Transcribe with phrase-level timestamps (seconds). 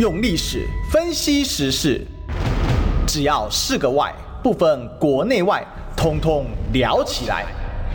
[0.00, 2.04] 用历史分析时事，
[3.06, 5.64] 只要是个“外”，不分国内外，
[5.96, 7.46] 通通聊起来。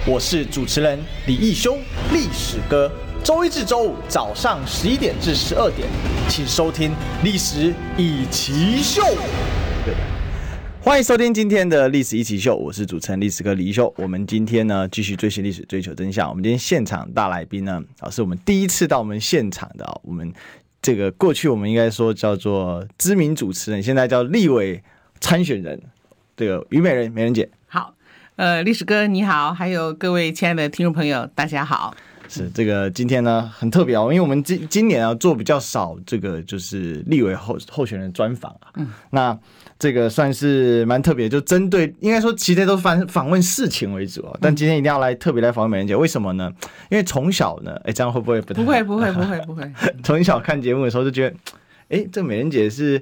[0.08, 1.78] 我是主持人李义修，
[2.14, 2.90] 历史哥。
[3.22, 5.90] 周一至周五早上十一点至十二点，
[6.30, 6.92] 请收听
[7.22, 9.02] 《历史一起秀》。
[9.84, 9.94] 对，
[10.82, 13.94] 欢迎收听今天的《历史一起秀》，我是主持人历史哥李义修。
[13.98, 16.30] 我们今天呢，继续追寻历史，追求真相。
[16.30, 20.32] 我们今天现场大来宾呢，啊，是我们第一次到我们现场的啊，我们。
[20.82, 24.82] 这个过去我们应该说叫做知名主持人，现在叫立委
[25.20, 25.82] 参选人，
[26.38, 27.50] 这个虞美人美人姐。
[27.68, 27.94] 好，
[28.36, 31.96] 呃，历史哥你好，还有各位亲爱的听众朋友，大家好。
[32.28, 39.38] 是这个今天呢很特别哦，因为我们今今年啊做比较少这个就是立委候候选人专访啊，嗯，那。
[39.80, 46.52] 这个算是蛮特别，就针对应该说其实都访访问事情为主哦，但今天一定要来特别来访问美人姐，为什么呢？
[46.90, 48.62] 因为从小呢，哎，这样会不会不太？
[48.62, 49.72] 不会不会不会不会。
[50.04, 51.36] 从小看节目的时候就觉得，
[51.88, 53.02] 哎，这个美人姐是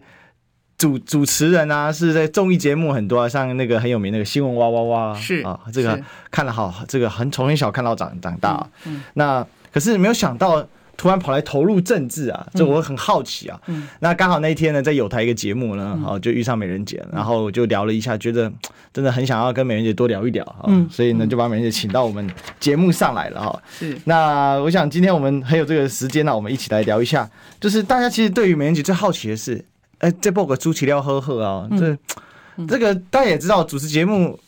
[0.78, 6.00] 主主持人啊，是在综艺节目很多啊，像那个很有名那个新闻哇哇哇是啊，这个
[6.30, 8.98] 看了好，这个很从小看到长长大，啊嗯。
[8.98, 10.68] 嗯，那可是没有想到。
[10.98, 13.62] 突然跑来投入政治啊，这我很好奇啊。
[13.68, 18.52] 嗯，那刚好那一天呢，在有台一个节目呢，好就遇上美人姐，然后就聊了一下，觉得
[18.92, 20.66] 真的很想要跟美人姐多聊一聊啊。
[20.68, 22.28] 嗯，所以呢，就把美人姐请到我们
[22.60, 23.62] 节目上来了哈。
[23.78, 23.96] 是。
[24.06, 27.30] 那我想今天我们很有这个时间呢，我们一起来聊一下，
[27.62, 29.64] 就是大家其实对于美人姐最好奇的是，
[30.00, 31.96] 哎，这报个朱祁廖呵呵啊，这
[32.68, 34.40] 这个大家也知道，主持节目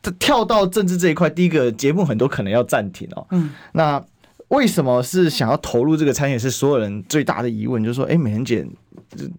[0.00, 3.26] 这跳到政治这一块，第一个节目很多可能要暂停哦。
[3.32, 4.00] 嗯，那。
[4.50, 6.38] 为什么是想要投入这个餐饮？
[6.38, 8.64] 是所有人最大的疑问，就是说，哎，美人姐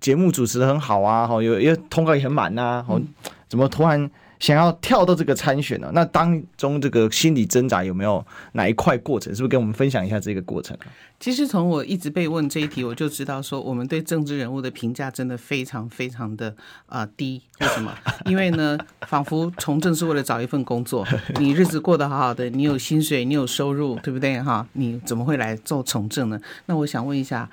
[0.01, 2.99] 节目主持的很好啊，好有，也通告也很满呐，好，
[3.47, 4.09] 怎么突然？
[4.41, 5.91] 想要跳到这个参选呢？
[5.93, 9.33] 那当中这个心理挣扎有没有哪一块过程？
[9.35, 10.75] 是不是跟我们分享一下这个过程？
[11.19, 16.49] 其实从我一直被问这一题，我就知道说我们对政治人物的评价真的非常非常的
[16.87, 17.39] 啊、呃、低。
[17.59, 17.95] 为什么？
[18.25, 21.07] 因为呢，仿佛从政是为了找一份工作，
[21.39, 24.41] 你日子过得好好的，你有薪水，你有收入，对不对？
[24.41, 26.41] 哈，你怎么会来做从政呢？
[26.65, 27.47] 那我想问一下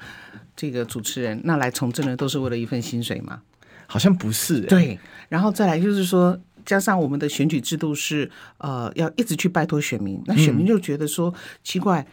[0.57, 3.43] 这个主持人，那来从政的都是为了一份薪水吗？
[3.87, 4.67] 好像不是、欸。
[4.67, 6.39] 对，然后再来就是说。
[6.69, 11.33] 加上我们的选举制度是，呃，要一直去拜托选民，那选民就觉得说
[11.65, 12.07] 奇怪，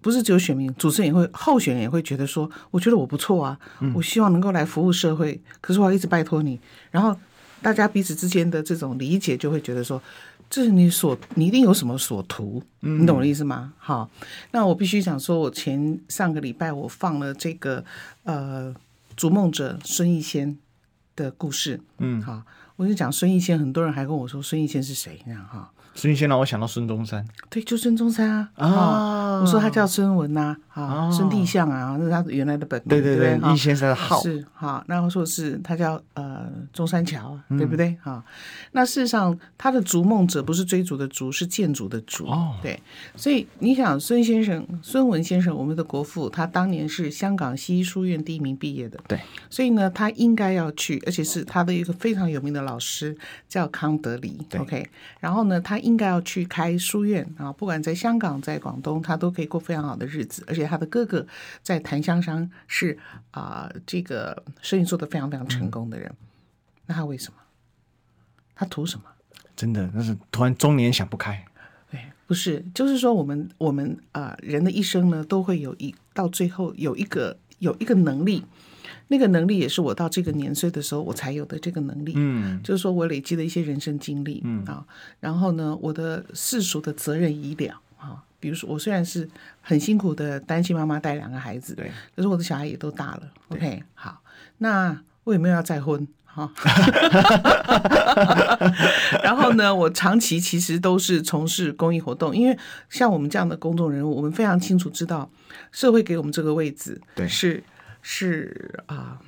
[0.00, 3.58] 不是只有选民，主持人也会，候选人也会觉得说，我觉得我不错啊，
[3.94, 6.58] 我希望能够来服务社会，可是我要一直拜托你，
[6.90, 7.14] 然后
[7.60, 10.02] 大家彼此之间的这种理解就会觉得说，
[10.48, 13.74] 这是你所，你一定有什么所图，你懂我的意思吗？
[13.76, 14.08] 好，
[14.52, 17.84] 那我必须想说，我前上个礼拜我放了这个
[18.22, 18.74] 呃，
[19.14, 20.56] 逐梦者孙逸仙
[21.14, 22.42] 的故事，嗯，好。
[22.82, 25.22] 我就讲孙逸仙，很多人还跟我说孙逸仙是谁？
[25.24, 25.70] 这样哈。
[25.94, 28.48] 孙逸仙让我想到孙中山，对，就孙中山啊。
[28.56, 34.18] 啊，我说他叫孙文呐，啊，孙帝相啊，那是他原来的本名，对对对，逸先生的号。
[34.22, 34.82] 是哈。
[34.88, 37.94] 然后说是他叫呃中山桥，对不对？
[38.02, 38.24] 哈，
[38.72, 42.26] 那事实上他的逐梦者不是追逐的逐，是建筑的筑。
[42.26, 42.80] 哦，对，
[43.14, 49.20] 所以你想孙先生、孙文先生，我们的国父，他当年是香港西医书院第一名毕业的，对，
[49.50, 53.14] 所以呢，他应该要去，而且是他的一个非常有名的老师
[53.46, 54.88] 叫康德黎，OK，
[55.20, 55.81] 然后呢，他。
[55.82, 57.52] 应该要去开书院啊！
[57.52, 60.44] 不管在香港，在广东，他都可以过非常好的日子。
[60.46, 61.26] 而且他的哥哥
[61.62, 62.98] 在檀香山是
[63.30, 66.08] 啊、呃，这个生意做得非常非常成功的人。
[66.08, 66.26] 嗯、
[66.86, 67.38] 那他为什么？
[68.54, 69.04] 他图什么？
[69.56, 71.44] 真的，那是突然中年想不开。
[71.90, 78.44] 对，不是，就是说我们我们啊、呃，人的一生呢，都会有一到最后有一个有一个能力。
[79.12, 84.82] 那个能力也是我到这个年岁的时候我才有的这个能力，嗯，就是说我累积了一些人生经历，嗯啊，
[85.20, 89.28] 然后呢，我的世俗的责任已了啊，比如说我虽然是
[89.60, 94.22] 很辛苦的单亲妈妈带两个孩子，对，可是我的小孩也都大了，OK，好，
[94.56, 96.08] 那我有没有要再婚？
[96.24, 96.50] 哈，
[99.22, 102.58] 然后呢，我长期其实都是从事公益活动，因为
[102.88, 105.30] 像我们这样的公众人物，我们非常清楚知道
[105.70, 107.62] 社会给我们这个位置，对，是。
[108.02, 109.20] 是啊，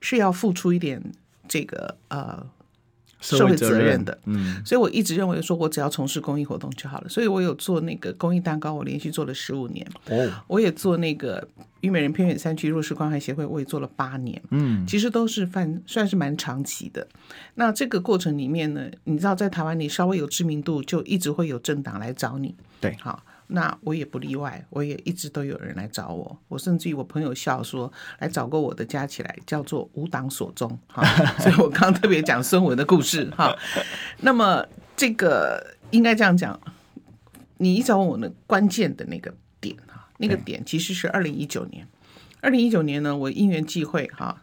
[0.00, 1.02] 是要付出一点
[1.48, 2.46] 这个呃
[3.20, 4.04] 社会责任。
[4.04, 7.08] 的，嗯，所以我一直认为说，我只要从事公益活动就好了。
[7.08, 11.48] 所以我有做那个公益蛋糕，我连续做了十五年，哦，我也做那个
[11.80, 17.06] 虞美人偏远山区弱势关怀协会，我也做了八年，嗯，其实都是算算是蛮长期的。
[17.56, 23.20] 那这个过程里面呢，你知道，在台湾你稍微有知名度，就一直会有政党来找你，对，好。
[23.50, 31.02] 那我也不例外，我也一直都有人来找我，我甚至于我朋友笑说，来找过我的加起来叫做无党所宗哈，
[31.40, 33.56] 所以我刚刚特别讲孙文的故事哈。
[34.20, 34.62] 那么
[34.94, 36.60] 这个应该这样讲，
[37.56, 41.88] 你一找我呢关键的那个点哈，那个点其实是二零一九年，
[42.42, 44.42] 二零一九年呢，我因缘际会哈，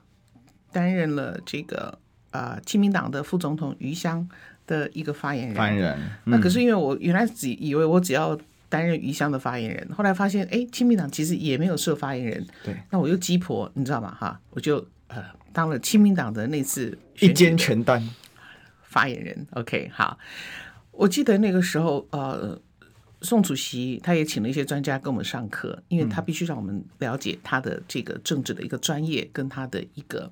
[0.71, 1.99] 担任了这个
[2.31, 4.27] 呃亲民党的副总统余香
[4.65, 5.55] 的一个发言人。
[5.55, 8.35] 发言人，嗯、那可是因为我原来只以为我只要
[8.75, 12.45] 担任余香的发言人，后来发现哎，亲民党其实也没有设发言人。
[12.63, 14.13] 对，那我又鸡婆，你知道吗？
[14.19, 15.23] 哈，我就呃
[15.53, 18.09] 当了亲民党的那次一肩全担
[18.83, 19.47] 发言人。
[19.51, 20.17] OK，好，
[20.91, 22.59] 我记得那个时候呃。
[23.21, 30.29] 宋主席他也请了一些专家跟我们上课，因为他必须让我们了解他的这个政治的一个专业跟他的一个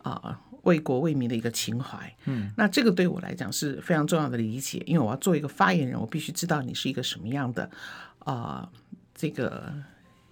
[0.00, 2.16] 啊、呃、为国为民的一个情怀。
[2.26, 7.64] 嗯，那这个对我来讲是非常重要的理解，因为我要做一个发言人，我必须知道你是一个什么样的
[8.20, 8.68] 啊、呃、
[9.14, 9.72] 这个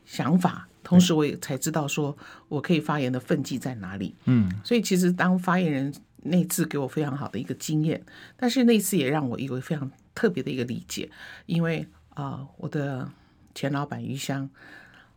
[0.04, 2.16] 想法，同时我也才知道说
[2.48, 4.14] 我可以发言的分际在哪里。
[4.24, 8.02] 嗯，所以其实当发言人那次给我非常好的一个经验，
[8.36, 11.10] 但是那次也让我一个非常特别的一个理解，
[11.46, 11.86] 因为。
[12.18, 13.08] 啊，我的
[13.54, 14.50] 前老板余香，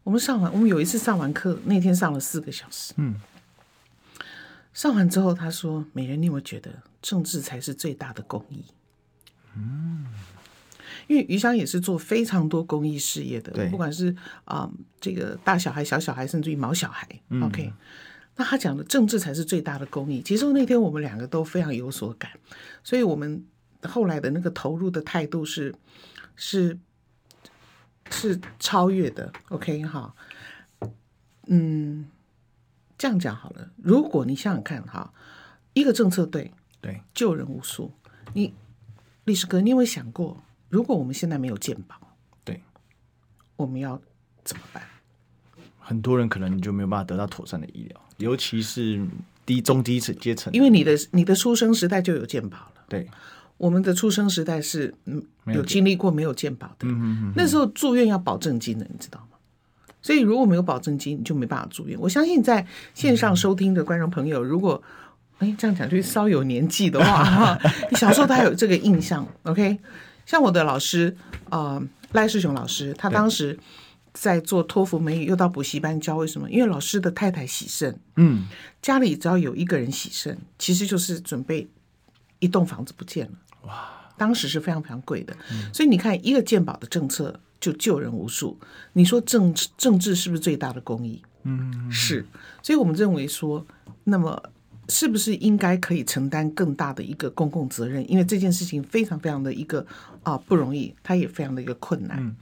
[0.04, 2.94] 我们上完，我们有一次上完课，那天上了四个小时。
[2.98, 3.16] 嗯，
[4.74, 6.72] 上完之后，他说：“美人，你有没有觉得
[7.02, 8.64] 政治才是最大的公益？”
[9.56, 10.08] 嗯，
[11.08, 14.16] 因为余香也是做非常多公益事业的，不管是
[14.46, 17.08] 啊、呃、这个大小孩、小小孩，甚至于毛小孩。
[17.30, 17.74] 嗯、OK，
[18.36, 20.22] 那他讲的政治才是最大的公益。
[20.22, 22.32] 其实那天我们两个都非常有所感，
[22.84, 23.46] 所以我们
[23.84, 25.74] 后来的那个投入的态度是
[26.36, 26.78] 是。
[28.14, 30.14] 是超越的，OK 哈，
[31.48, 32.06] 嗯，
[33.02, 33.68] 这样讲好了。
[33.78, 35.12] 如果你想想看哈，
[35.74, 37.92] 一个政策对对救人无数，
[38.36, 38.54] 你
[39.24, 40.38] 历史哥，你有没有想过，
[40.70, 41.96] 如果我们现在没有健保，
[42.44, 42.62] 对，
[43.56, 44.00] 我们要
[44.44, 44.84] 怎么办？
[45.80, 49.04] 很多人可能你就没有办法得到妥善的医疗，尤其是
[49.48, 53.10] 低中低层阶层，因为你的你的出生时代就有健保了，对。
[53.58, 59.31] 我们的出生时代是嗯有经历过没有健保的，嗯嗯那时候住院要保证金的，你知道吗？
[60.02, 62.00] 所以如果没有保证金，你就没办法住院。
[62.00, 64.82] 我相信在线上收听的观众朋友，如果
[65.40, 67.60] 哎这样讲就是稍有年纪的话哈，
[67.90, 69.80] 你小时候他有这个印象，OK？
[70.26, 71.16] 像我的老师
[71.50, 71.82] 啊
[72.12, 73.58] 赖世雄老师，他当时
[74.14, 76.50] 在做托福美语，又到补习班教，为什么？
[76.50, 78.46] 因为老师的太太喜肾，嗯，
[78.82, 81.68] 家里只要有一个人喜肾，其实就是准备
[82.40, 83.32] 一栋房子不见了。
[83.68, 88.60] 哇，当时是非常非常贵的，嗯、所以你看，一个健保的政策就救人无数。
[88.92, 91.24] 你说政治政治是不是最大的公益？
[91.44, 92.26] 嗯，是。
[92.62, 93.66] 所以我们认为说，
[94.04, 94.52] 那么
[94.90, 98.04] 是不是应该可以承担更大的一个公共责任？
[98.12, 99.86] 因为这件事情非常非常的一个
[100.24, 102.18] 啊不容易，它也非常的一个困难。
[102.20, 102.36] 嗯、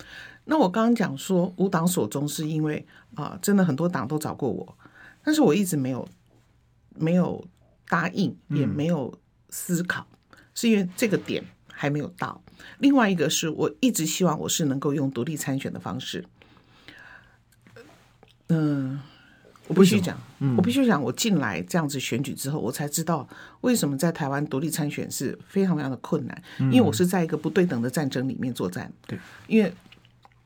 [0.45, 2.83] 那我刚刚讲说无党所终，是因为
[3.13, 4.77] 啊，真的很多党都找过我，
[5.23, 6.07] 但是我一直没有
[6.95, 7.45] 没有
[7.87, 9.13] 答应，也没有
[9.49, 10.07] 思考。
[10.11, 10.15] 嗯
[10.55, 11.41] 是因为这个点
[11.81, 12.41] 还没有到，
[12.79, 16.25] 另外一个是我一直希望我是能够用独立参选的方式。
[18.47, 19.01] 嗯、呃，
[19.69, 23.25] 我必须讲，嗯、我必须讲，我进来这样子选举之后，我才知道
[23.61, 28.91] 为什么在台湾独立参选是非常非常的困难，因为我是在一个不对等的战争里面作战。
[29.07, 29.17] 对，
[29.47, 29.73] 因为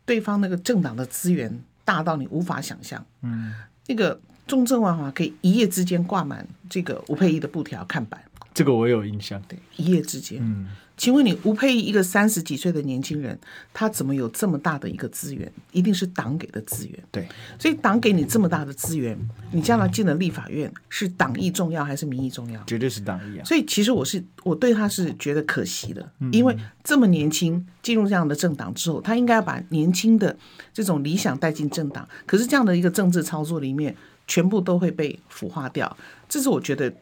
[0.06, 3.04] 对方那个政党的资源大到你无法想象。
[3.24, 3.56] 嗯，
[3.88, 8.24] 那个中正万华可以一夜之间挂满这个吴佩仪的布条看板。
[8.54, 10.38] 这个我有印象，对，一夜之间。
[10.40, 13.38] 嗯，请问你吴佩仪一个三十几岁的年轻人，
[13.74, 15.52] 他怎么有这么大的一个资源？
[15.72, 17.04] 一定是党给的资源。
[17.12, 19.18] 对，所以党给你这么大的资源，
[19.52, 22.64] 你将来进了立法院，是党意重要还是民意重要？
[22.66, 23.44] 绝对是党意啊。
[23.44, 30.38] 所以其实我是我对他是觉得可惜的，因为这么年轻进入这样的政党之后，他应该要把年轻的
[30.72, 33.96] 这种理想带进政党，可是这样的一个政治操作里面，
[34.28, 35.98] 全部都会被腐化掉。
[36.30, 36.94] 这是我觉得。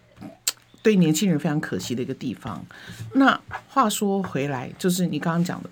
[0.82, 2.66] 对年轻人非常可惜的一个地方。
[3.14, 5.70] 那话说回来，就是你刚刚讲的，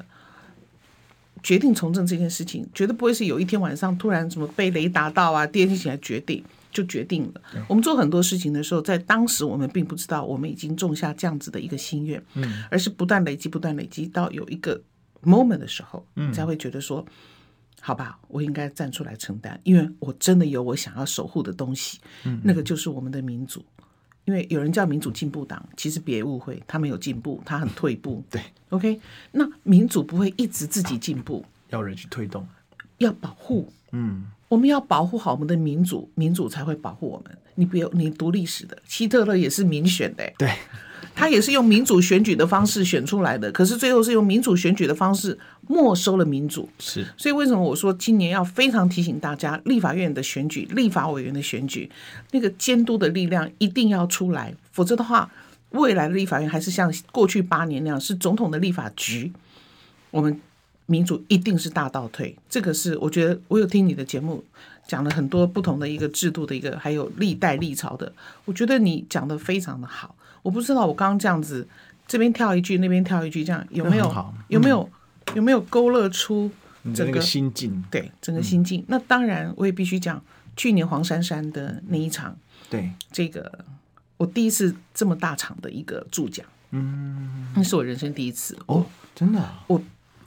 [1.42, 7.42] 决定从政这件事情，绝对不会是有一天晚上突然什么被雷打到啊，第二天起来决定就决定了。
[7.68, 14.80] 我们做很多事情的时候，在当时我们并不知道我们已经种下这样子的一个心愿，嗯，而是不断累积，不断累积，到有一个
[15.24, 17.04] moment 的时候，嗯，才会觉得说，
[17.82, 23.66] 好吧，我应该站出来承担，因为我真的有我想要守护的东西，嗯，那个就是我们的民主。
[24.29, 28.24] 因为有人叫民主进步党，其实别误会，他没有进步，他很退步。
[28.29, 32.48] 对，OK，那民主不会一直自己进步，要人去推动，
[33.00, 33.74] 要保护。
[33.91, 37.36] 嗯，我们要保护好我们的民主，民主才会保护我们。
[37.55, 40.48] 你不要，你读历史的，希特勒也是民选的，对。
[41.19, 46.69] 他也是用民主选举的方式选出来的，可是最后是用民主选举的方式没收了民主。
[46.79, 51.91] 是，所以为什么我说今年要非常提醒大家，立法院的选举、立法委员的选举，
[52.31, 55.29] 那个监督的力量一定要出来，否则的话，
[55.71, 59.33] 未来的立法院还是像过去八年那样，是总统的立法局，
[60.11, 60.39] 我们
[60.85, 62.33] 民主一定是大倒退。
[62.49, 64.45] 这个是我觉得，我有听你的节目。
[64.89, 68.12] 讲了很多不同的一个制度的一个，还有历代历朝的，
[68.46, 70.15] 我觉得你讲的非常的好。
[70.41, 71.67] 我不知道我刚刚这样子，
[72.08, 74.08] 这边跳一句，那边跳一句，这样有没有？
[74.08, 74.89] 嗯、有没有？
[75.36, 76.50] 有没有勾勒出
[76.96, 77.84] 整个，个心境？
[77.91, 78.81] 对，整个心境。
[78.81, 80.19] 嗯、那当然，我也必须讲，
[80.58, 82.36] 去年黄珊珊的那一场，
[82.67, 83.63] 对这个
[84.17, 89.79] 我第一次这么大场的一个助讲，嗯，那是我人生第一次哦，真的、啊，我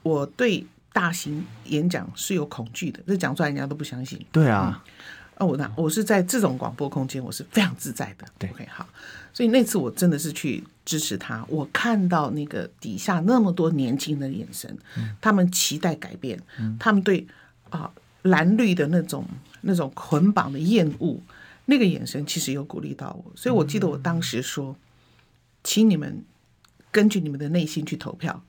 [0.05, 0.65] 我对。
[0.93, 4.25] 大型演讲是有恐惧的，这讲出来人家都不相信。
[4.31, 4.85] 对啊，
[5.37, 8.27] 嗯、我那我是在这种广播空间，我是非常自在的。
[8.39, 8.87] 对，OK，好。
[9.33, 17.27] 所以那次我真的是去支持他，我看到那个底下那么多年轻的眼神，嗯、他们期待改变，嗯、他们对
[17.71, 19.25] 啊蓝绿的那种
[19.63, 21.19] 那种捆绑的厌恶，
[21.65, 23.33] 那个眼神其实有鼓励到我。
[23.35, 24.77] 所以我记得我当时说，嗯、
[25.65, 26.23] 请你们
[26.91, 28.45] 根据你们的内心去投票。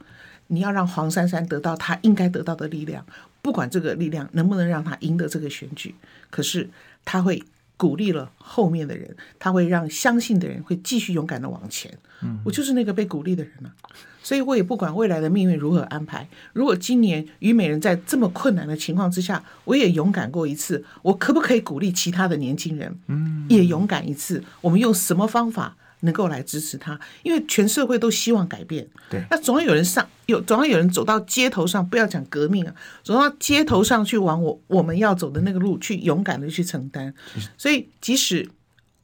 [0.48, 3.06] 你要让黄珊珊得到她应该得到的力量，
[3.42, 5.96] 不管这个力量能不能让她赢得这个选举，
[6.30, 6.70] 可是
[7.04, 7.44] 她会
[7.78, 11.92] 鼓励了后面的人，她会让相信的人会继续勇敢的往前。
[12.22, 13.74] 嗯，我就是那个被鼓励的人了，
[14.22, 16.26] 所以我也不管未来的命运如何安排。
[16.54, 24.42] 如果今年虞美人在这么困难的情况之下，我也勇敢过一次，我可不可以鼓励其他的年轻人，嗯，也勇敢一次？
[24.62, 25.76] 我们用什么方法？
[26.04, 28.88] 能够来支持他，因为全社会都希望改变。
[29.10, 37.14] 对，那总要有人上，有总要有人走到街头上，不要讲革命啊，走到街头上去往我我们要走的那个路去，勇敢的去承担。
[37.58, 38.50] 所以，即使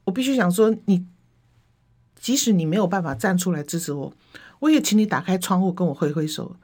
[0.04, 1.06] 我必须想说，你
[2.18, 4.12] 即使你没有办法站出来支持我，
[4.58, 6.54] 我也请你打开窗户跟我挥挥手，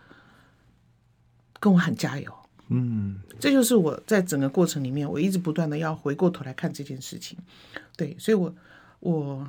[1.58, 2.30] 跟我喊加油。
[2.68, 7.38] 嗯，这就是我在整个过程里面，我一直不断的要回过头来看这件事情。
[7.96, 8.54] 对，所以我
[9.00, 9.48] 我。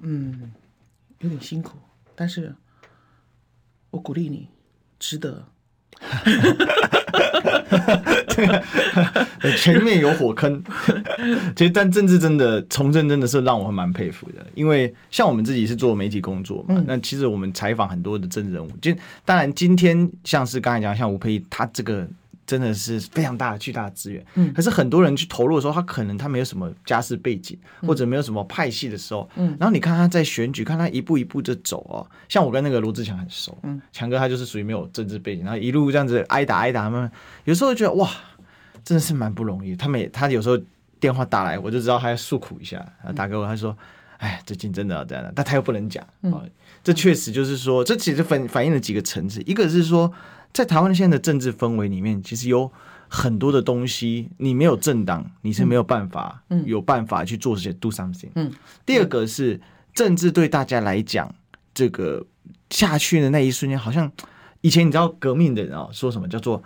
[0.00, 0.52] 嗯，
[1.20, 1.78] 有点辛苦，
[2.14, 2.54] 但是
[3.90, 4.48] 我鼓励你，
[4.98, 5.44] 值得。
[9.58, 10.62] 前面有火坑，
[11.56, 22.06] 其实但政治真的从政真的是让我蛮佩服的，因为像我们自己是做媒体工作嘛，嗯、那其实我们采访很多的政治人物，就当然今天像是刚才讲像吴沛忆，他这个。
[22.48, 37.10] 真的是非常大的巨大的资源，嗯，可是很多人去投入的时候，他可能他没有什么家世背景，或者没有什么派系的时候，嗯，然后你看他在选举，看他一步一步的走哦，像我跟那个罗志强很熟，嗯，强哥他就是属于没有政治背景，然后一路这样子挨打挨打，他们
[37.44, 38.10] 有时候觉得哇，
[38.82, 39.76] 真的是蛮不容易。
[39.76, 40.58] 他们他有时候
[40.98, 42.82] 电话打来，我就知道他要诉苦一下，
[43.14, 43.76] 打给我，他说，
[44.16, 46.40] 哎，最近真的要这样，但他又不能讲，啊，
[46.82, 50.10] 这确实就是说，这其实反反映了几个层次，一个是说。
[50.52, 52.70] 在台湾现在的政治氛围里面，其实有
[53.06, 58.30] 很多的东西，你没有政党，你是没有办法，有办法去做这些 do something。
[58.34, 58.52] 嗯，
[58.84, 59.60] 第二个是
[59.94, 61.32] 政治对大家来讲，
[61.72, 62.26] 这个
[62.70, 64.10] 下去的那一瞬间，好像
[64.62, 66.60] 以前你知道革命的人啊，说什么叫做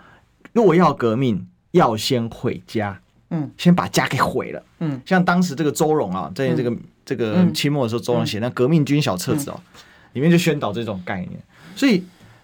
[0.53, 2.99] 如果要革命，要先毁家，
[3.29, 6.75] 嗯，先把家给毁了，嗯，像当时这个周荣啊，在这个
[7.05, 9.59] 这个清末的时候，周荣写那《革命军小册子》哦，
[10.13, 11.39] 里面就宣导这种概念，
[11.75, 12.03] 所以。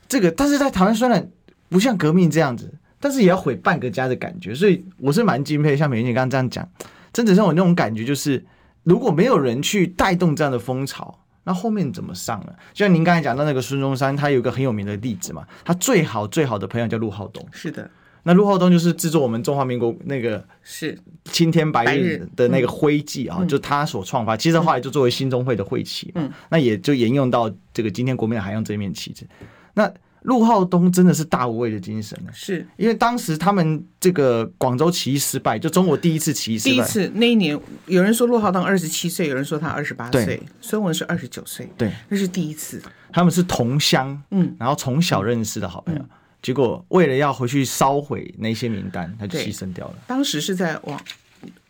[0.09, 1.31] 这个，但是在台湾虽然
[1.69, 5.77] 不像革命这样子，但是也要毁半个家的感觉，所以我是蛮敬佩。
[5.77, 6.67] 像美伶姐刚刚这样讲，
[7.13, 8.43] 真的让我那种感觉就是，
[8.83, 12.53] 如果没有人去带动这样的风潮，那后面怎么上呢？
[12.73, 17.47] 就像您刚才讲到那个孙中山，他有一个很有名的例子嘛，他最好最好的朋友叫陆浩东。
[17.51, 17.89] 是的，
[18.23, 24.35] 那陆浩东就是制作我们中华民国那个是青天白日的那个徽记啊，嗯、就他所创发。
[24.35, 29.25] 其实后来就作为新中会的会旗，嗯，那也就沿用到这个今天国民党还用这一面旗帜。
[29.73, 29.91] 那
[30.23, 32.67] 陆浩东真的是大无畏的精神呢，是。
[32.75, 36.75] 因为当时他们这个广州起义失败，就中国第一次起义失败。
[36.75, 42.81] 第一次那一年，有人说陆浩东二十七岁，有人说他二十八岁，孙文是二十九岁，对，那是第一次。
[43.13, 46.09] 他们是同乡，嗯，然后从小认识的好朋友，嗯、
[46.41, 49.95] 结果为了要回去烧毁那些名单，他就牺牲掉了。
[50.05, 51.01] 当时是在王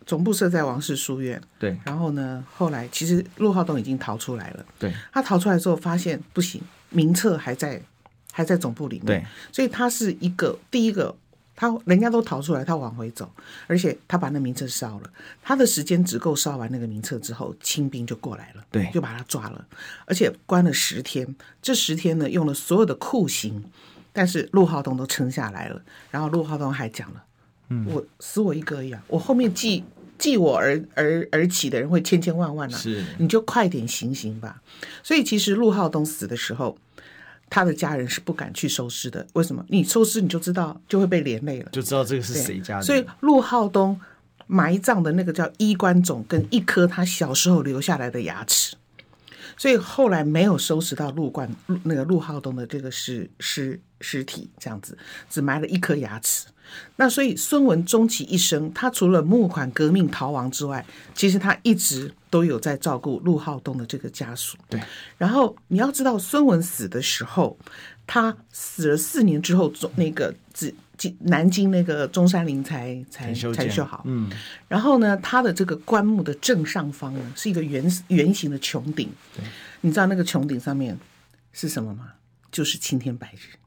[0.07, 6.59] 总部设在王氏书院，对，然后呢，后来其实陆浩东已经逃出来了，对，他逃出来之后发现不行，
[6.89, 7.81] 名册还在。
[8.31, 11.13] 还在总部里面，对，所以他是一个第一个，
[11.55, 13.29] 他人家都逃出来，他往回走，
[13.67, 19.65] 而且他把那名册烧了，他的时间只够烧完那个名册之后，清兵就过来了，对，就把他抓了，
[20.05, 23.61] 而且关了十天，这十天呢用了所有的酷刑，
[24.13, 27.23] 但是陆浩东都撑下来了，然后陆浩东还讲了，
[27.69, 29.83] 嗯，我死我一个而已啊，我后面继
[30.19, 34.61] 继我而而而起的人会千千万万啊，是，你就快点行刑吧，
[35.01, 36.77] 所以其实陆浩东死的时候。
[37.51, 39.65] 他的家人是不敢去收尸的，为什么？
[39.69, 42.83] 你收尸你就知道就会被连累了，就知道这个是谁家的。
[42.83, 43.99] 所以陆浩东
[44.45, 48.75] 埋葬的那个叫衣冠冢，跟一颗他小时候留下来的牙齿，
[49.57, 51.49] 所以后来没有收拾到陆冠
[51.81, 54.97] 那个陆浩东的这个尸尸尸体，这样子
[55.29, 56.47] 只埋了一颗牙齿。
[56.97, 64.55] 那所以孙文终其一生，他除了募款革命逃亡之外，其实他一直都有在照顾陆浩东的这个家属。
[64.69, 64.79] 对。
[65.17, 67.57] 然后你要知道，孙文死的时候，
[68.05, 70.71] 他死了四年之后，中那个只
[71.21, 74.03] 南京那个中山陵才才才修好。
[74.05, 74.29] 嗯。
[74.67, 79.09] 然后呢，他的这个棺木的正上方呢，是一个圆圆形的穹顶。
[79.35, 79.43] 对。
[79.81, 80.95] 你知道那个穹顶上面
[81.51, 82.09] 是什么吗？
[82.51, 83.57] 就是青天白日。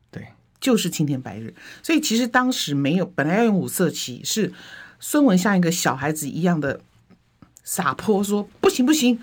[0.62, 1.52] 就是青天白日，
[1.82, 4.52] 所以其实当时没有，本来要用五色旗，是
[5.00, 6.80] 孙文像一个小孩子一样的
[7.64, 9.18] 撒泼，说不行不行，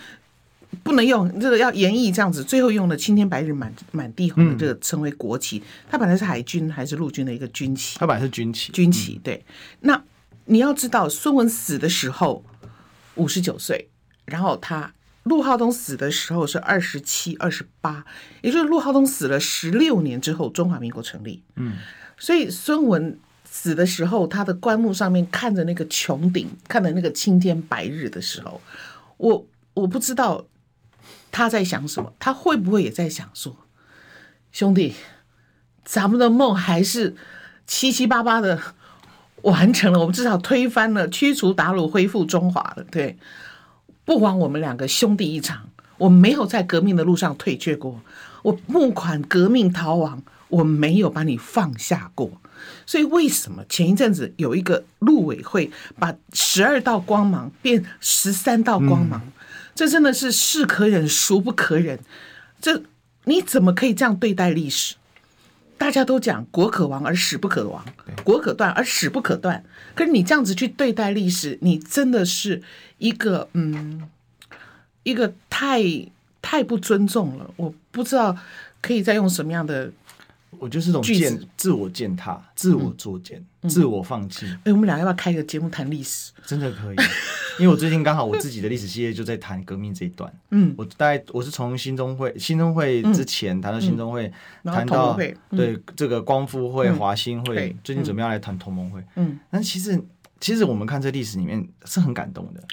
[0.83, 5.63] 不能用这个要严议这样子，最后用了青天白日满满地红的这个称为国旗。
[5.89, 7.97] 他本来是海军还是陆军的一个军旗？
[7.97, 9.45] 他本来是军旗，军旗对。
[9.79, 10.03] 那
[10.45, 12.43] 你要知道，孙文死的时候
[13.15, 13.89] 五十九岁，
[14.25, 14.93] 然后他。
[15.29, 18.03] 陆浩东死的时候是二十七、二十八，
[18.41, 21.43] 也就是陆浩东死了十六年之后，中华民国成立。
[21.55, 21.77] 嗯，
[22.17, 28.59] 所以孙文死的时候，他的棺木上面看着那个穹顶，看着那个青天白日的时候，
[29.17, 29.45] 我
[29.75, 30.45] 我不知道
[31.31, 33.55] 他在想什么，他会不会也在想说，
[34.51, 34.95] 兄弟，
[35.85, 37.15] 咱们的梦还是
[37.67, 38.59] 七七八八的
[39.43, 43.17] 完成了，我们至少推翻了、驱除鞑虏、恢复中华了，对。
[44.09, 48.01] 不枉我们两个兄弟一场，我没有在革命的路上退却过，
[48.41, 52.31] 我募款革命逃亡，我没有把你放下过。
[52.87, 59.21] 所以为什么前一阵子有一个陆委会把十二道光芒变十三道光芒？
[59.23, 59.31] 嗯、
[59.75, 61.99] 这真的是是可忍，孰不可忍？
[62.59, 62.81] 这
[63.25, 64.95] 你怎么可以这样对待历史？
[65.79, 67.83] 大家都讲国可亡而史不可亡，
[68.23, 69.63] 国可断而史不可断。
[69.95, 72.61] 可是你这样子去对待历史，你真的是
[72.99, 74.07] 一个嗯，
[75.01, 75.81] 一个太
[76.41, 77.49] 太不尊重了。
[77.55, 78.37] 我不知道
[78.79, 79.91] 可以再用什么样的。
[80.57, 84.45] 我就是这种践自我践踏、自我作践、嗯、自我放弃。
[84.45, 86.31] 哎、欸，我们俩要不要开一个节目谈历史？
[86.45, 86.97] 真的可以，
[87.59, 90.33] 因为我最近刚好我自己的历史系列就在谈革命这一段。
[90.49, 94.31] 嗯，我大概我是从新中会、新中会之前谈到新中会，
[94.63, 99.03] 谈、嗯、到对、嗯、这个光复会、华兴会，最近准备要来谈同盟会。
[99.15, 100.01] 嗯，但其实
[100.39, 102.63] 其实我们看这历史里面是很感动的，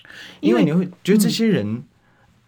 [0.40, 1.84] 因为你会觉得这些人、嗯、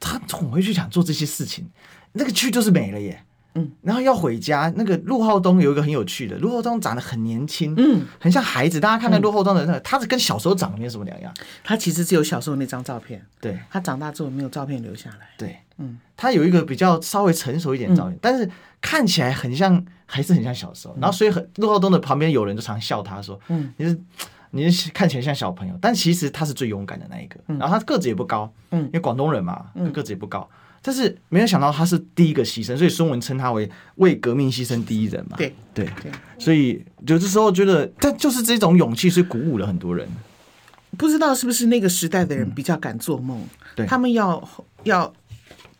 [0.01, 1.69] 他总会去想做这些事情，
[2.13, 3.23] 那个去就是没了耶。
[3.59, 8.79] 嗯，然后要回家，那个陆浩东有一个很有趣的，陆浩东长得很年轻，嗯，很像孩子。
[8.79, 11.33] 大家看到陆浩东的那个，他是跟小时候长得没有什么两样。
[11.65, 15.29] 他其实只有小时候那张照片，对，他长大之后没有照片留下来。
[15.37, 18.49] 对，嗯，他有一个比较稍微成熟一点的照片，但是
[18.81, 20.97] 看起来很像，还是很像小时候。
[21.01, 24.01] 然后所以很陆浩东的旁边有人就常笑他说，嗯，你是
[24.51, 27.39] 你是看起来像小朋友，但其实他是最勇敢的那一个。
[27.47, 30.49] 然后他个子也不高，嗯，因为广东人嘛，个子也不高。
[30.89, 35.37] 但是没有想到他是第一个牺牲，所以孙文称他为为革命牺牲第一人嘛。
[35.37, 40.09] 对对对，所以有的时候觉得，但就是这种勇气，是鼓舞了很多人。
[40.97, 43.39] 不知道是不是那个时代的人比较敢做梦？
[43.39, 44.43] 嗯、对，他们要
[44.85, 45.13] 要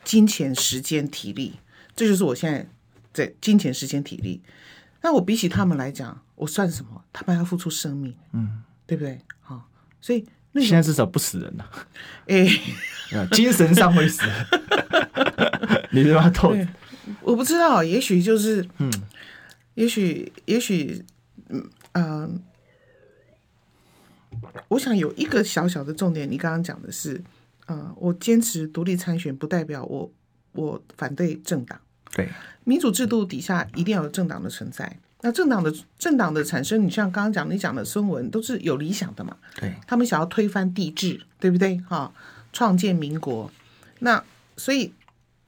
[0.05, 1.55] 金钱、时间、体力，
[1.97, 2.69] 这就是我现在
[3.15, 4.43] 在金钱、时间、体力。
[5.01, 7.03] 那我比起他们来讲，我算什么？
[7.15, 9.19] 他们要付出生命，嗯，对不对？
[9.41, 9.71] 好，
[10.03, 10.27] 所以。
[10.61, 11.71] 现在至少不死人了，
[12.27, 12.47] 哎，
[13.33, 14.23] 精神上会死，
[15.91, 16.29] 你是吧？
[16.31, 16.55] 透，
[17.23, 18.91] 我不知道，也许就是，嗯，
[19.75, 21.05] 也许，也许，
[21.49, 22.31] 嗯，呃，
[24.69, 27.23] 我想有一个小小的重点，你刚刚讲的是，
[27.67, 30.13] 呃，我坚持独立参选，不代表我
[30.53, 31.81] 我反对政党，
[32.13, 32.29] 对，
[32.65, 34.99] 民主制度底下一定要有政党的存在。
[35.21, 39.37] 那政党的政党的产生，你像刚刚讲你讲的孙文，都是有理想的嘛？
[39.61, 41.77] 对，他们想要推翻帝制，对不对？
[41.89, 42.13] 哈，
[42.53, 43.51] 创建民国。
[43.99, 44.23] 那
[44.57, 44.93] 所以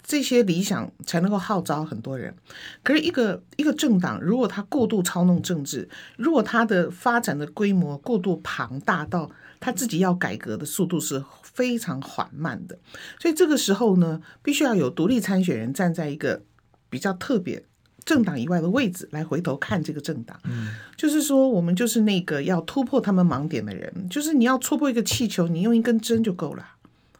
[0.03, 2.35] 这些理想才能够号召很多人。
[2.83, 9.31] 可是，一个一个政党，如果他过度操弄政治，如果他的发展的规模过度庞大到
[9.61, 12.77] 他自己要改革的速度是非常缓慢的，
[13.21, 16.43] 所以这个时候呢，必须要有独立参选人站在一个
[16.89, 17.63] 比较特别。
[18.11, 26.66] 政党以外的位置来回头看这个政党，嗯，就是说我们就是那个要突破他们盲点的人，就是你要戳破一个气球，你用一根针就够了。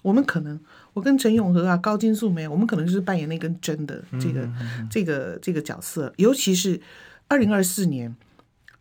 [0.03, 0.59] 我们可能，
[0.92, 6.12] 我跟陈永和啊、高金素梅，我们可能就是扮演那根针的这个、嗯、这个这个角色。
[6.16, 6.81] 尤其是
[7.29, 8.16] 二零二四年，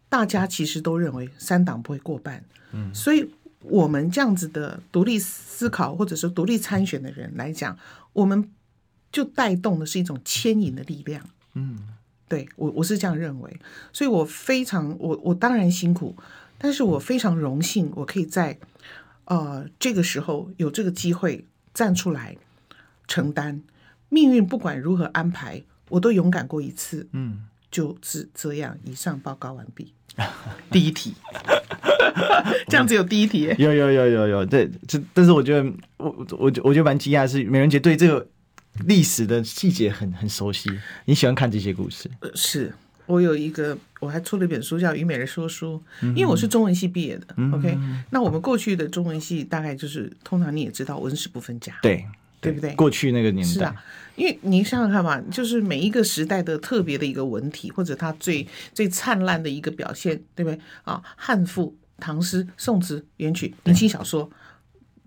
[0.09, 3.29] 大家其实都认为三党不会过半，嗯，所以
[3.61, 7.77] 我们这样子的独立思考或者是独立参选的人来讲，
[8.13, 8.49] 我们
[9.11, 11.77] 就带动的是一种牵引的力量，嗯。
[12.29, 13.59] 对我，我是这样认为，
[13.91, 16.15] 所以我非常我我当然辛苦，
[16.57, 18.57] 但是我非常荣幸，我可以在
[19.25, 22.37] 呃这个时候有这个机会站出来
[23.07, 23.61] 承担
[24.07, 27.07] 命运，不管如何安排，我都勇敢过一次。
[27.11, 28.77] 嗯，就是这样。
[28.85, 29.93] 以上报告完毕。
[30.71, 31.13] 第一题
[32.67, 33.53] 这样子有第一题？
[33.57, 38.27] 有有有有有，对，这但是我觉得我我我觉得蛮惊讶是，美人姐对这个
[38.85, 40.69] 历史的细节很很熟悉。
[41.05, 42.09] 你喜欢看这些故事？
[42.21, 42.73] 呃是。
[43.05, 45.81] 我有一个，我还出了一本书叫《虞美人说书》，
[46.13, 47.25] 因为我是中文系毕业的。
[47.37, 47.75] 嗯、OK，
[48.11, 52.05] 那我们过去的中文系大概就是，通常你也知道，文史不分家，对
[52.39, 52.71] 对不对？
[52.75, 53.83] 过去那个年代是啊，
[54.15, 60.59] 因为你想想看嘛，就是每一个时代的特别的一个文体，或者它最最灿烂的一个表现，对不对？
[60.83, 64.29] 啊，汉赋、唐诗、宋词、元曲、明清小说，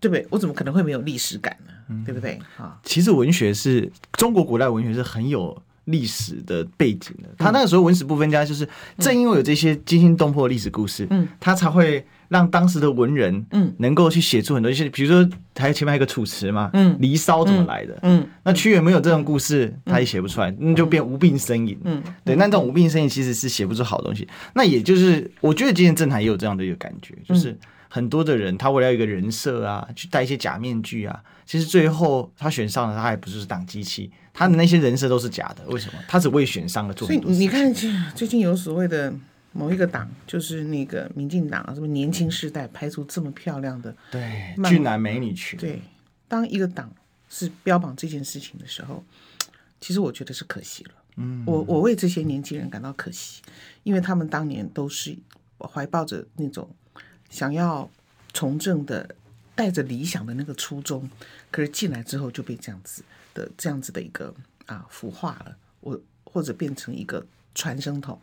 [0.01, 0.27] 对不对？
[0.31, 1.72] 我怎么可能会没有历史感呢？
[1.93, 2.39] 嗯、对不对？
[2.57, 5.57] 啊，其实文学是中国古代文学是很有。
[5.87, 8.67] 历史的背景的，他那个时候文史不分家，就是
[8.99, 24.29] 正因为有这些惊心动魄的历史故事，嗯，他才会让当时的文人，嗯，能够去写出很多一些，比如说还有前面还有个楚辞嘛，嗯，《离骚》怎么来的，嗯，那屈原没有这种故事，他也写不出来，那就变无病呻吟，嗯，对，那这种无病呻吟其实是写不出好东西。
[24.55, 27.59] 那也就是，我觉得今天政坛也有这样的一个感觉，就是。
[27.95, 35.63] 很多的人，他为了一个人设啊，去戴一些假面具啊，其实最后他选上了，他还不是党机器，他的那些人设都是假的。
[35.67, 35.99] 为什么？
[36.09, 37.07] 他只为选上了做。
[37.07, 37.71] 所以你看，
[38.15, 39.13] 最近有所谓的
[39.53, 45.61] 某一个党，就是那个民进党，什么年轻世代拍出这么漂亮的对俊男美女群。
[45.61, 45.83] 对，
[46.27, 46.91] 当一个党
[47.29, 49.05] 是标榜这件事情的时候，
[49.83, 50.91] 其实我觉得是可惜了。
[51.17, 53.43] 嗯，我我为这些年轻人感到可惜，
[53.83, 55.15] 因为他们当年都是
[55.59, 56.75] 怀抱着那种。
[57.33, 57.91] 想要
[58.35, 59.17] 从政的，
[59.55, 61.09] 带着理想的那个初衷，
[61.51, 64.33] 可是进来之后就被这样子的这样子的一个
[64.67, 68.21] 啊腐化了，我或者变成一个传声筒，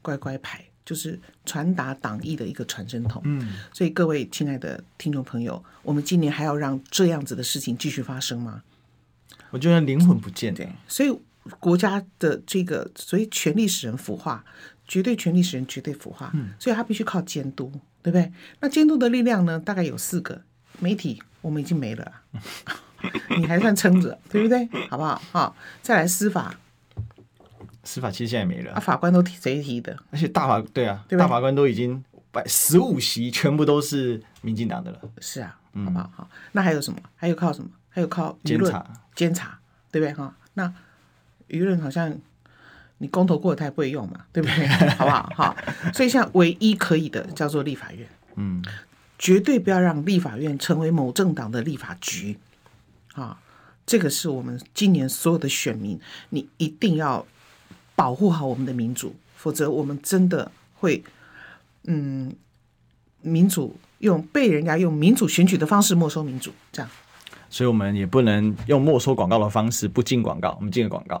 [0.00, 3.20] 乖乖牌，就是传达党意的一个传声筒。
[3.24, 8.62] 嗯，所以各位亲爱的听众朋友，我们今年还要让这样子的事情继续发生吗？
[9.50, 10.54] 我觉得灵魂不见。
[10.54, 11.20] 对，所以
[11.58, 14.44] 国家的这个，所以权力使人腐化，
[14.86, 16.30] 绝对权力使人绝对腐化。
[16.34, 17.72] 嗯，所以他必须靠监督。
[18.02, 18.32] 对不对？
[18.60, 19.58] 那监督的力量呢？
[19.60, 20.42] 大概有四个。
[20.78, 22.12] 媒体我们已经没了，
[23.38, 24.68] 你还算撑着，对不对？
[24.88, 25.22] 好不好？
[25.30, 26.56] 好，再来司法，
[27.84, 28.72] 司法其实现在没了。
[28.72, 29.96] 啊，法官都提谁提的？
[30.10, 31.04] 而且大法对啊？
[31.10, 35.00] 大法官都已经百十五席全部都是民进党的了。
[35.20, 36.10] 是啊，好不好？
[36.16, 36.98] 好，那还有什么？
[37.14, 37.70] 还有靠什么？
[37.90, 38.84] 还有靠监察，
[39.14, 39.56] 监察，
[39.92, 40.12] 对不对？
[40.14, 40.72] 哈，那
[41.48, 42.18] 舆论好像。
[43.02, 44.64] 你公投过了，他也不会用嘛， 对不对？
[44.94, 45.32] 好不好？
[45.34, 45.56] 好，
[45.92, 48.62] 所以像唯一可以的叫做立法院，嗯，
[49.18, 52.38] 绝对不要让立法院成为某政党的立法局，
[53.14, 53.36] 啊，
[53.84, 57.26] 这个是我们今年所有的选民，你一定要
[57.96, 61.02] 保护好我们的民主，否则我们真的会，
[61.82, 62.32] 嗯，
[63.20, 66.88] 民主用被人家用民主选举的方式没收民主，这样，
[67.50, 71.20] 所以我们也不能用没收广告的方式不进广告，我们进个广告。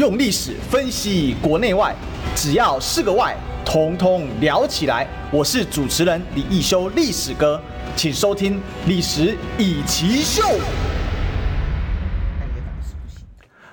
[0.00, 1.94] 用历史分析国内外，
[2.34, 3.36] 只要是个“外”，
[3.66, 5.06] 统统聊起来。
[5.30, 7.60] 我是主持人李易修，历史哥，
[7.94, 8.54] 请收听
[8.86, 10.56] 《历史易起 SHOW》。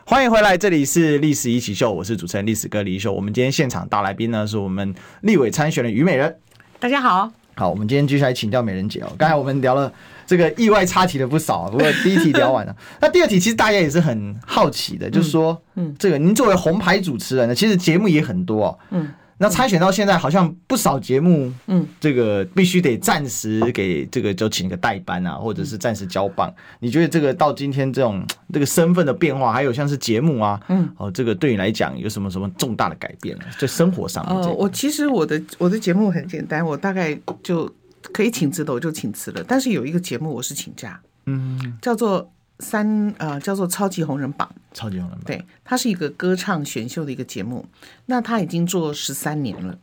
[0.03, 3.13] 欢迎回来，这里是《历史一起 SHOW》，我是主持人历史哥李易修。
[3.13, 6.37] 我们今天现场大来宾呢，是我们立委参选的虞美人。
[6.77, 9.09] 大家好，好，我们今天继续来请教美人姐哦。
[9.17, 9.93] 刚才我们聊了。
[10.27, 26.53] 这个意外插题了不少，不过第一题聊完了， 那第二题其实大家也是很好奇的，就是说，嗯，这个您作为红牌主持人呢，其实节目也很多哦，嗯，那参选到现在好像不少节目，嗯，这个必须得暂时给这个就请个代班啊，或者是暂时交棒。
[26.79, 33.45] 你觉得这个到今天这种这个身份的变化，还有像是节目啊，嗯，哦，这个对你来讲有什么什么重大的改变呢？
[33.57, 37.73] 在生活上面，哦，我其实我的我的节目很简单，我大概就。
[38.13, 47.65] 可以请辞的我就请辞了，但是有一个节目我是请假，嗯，叫做三呃叫做超级红人榜，超级红人榜，对，它是一个歌唱选秀的一个节目，
[48.07, 49.77] 那他已经做十三年了，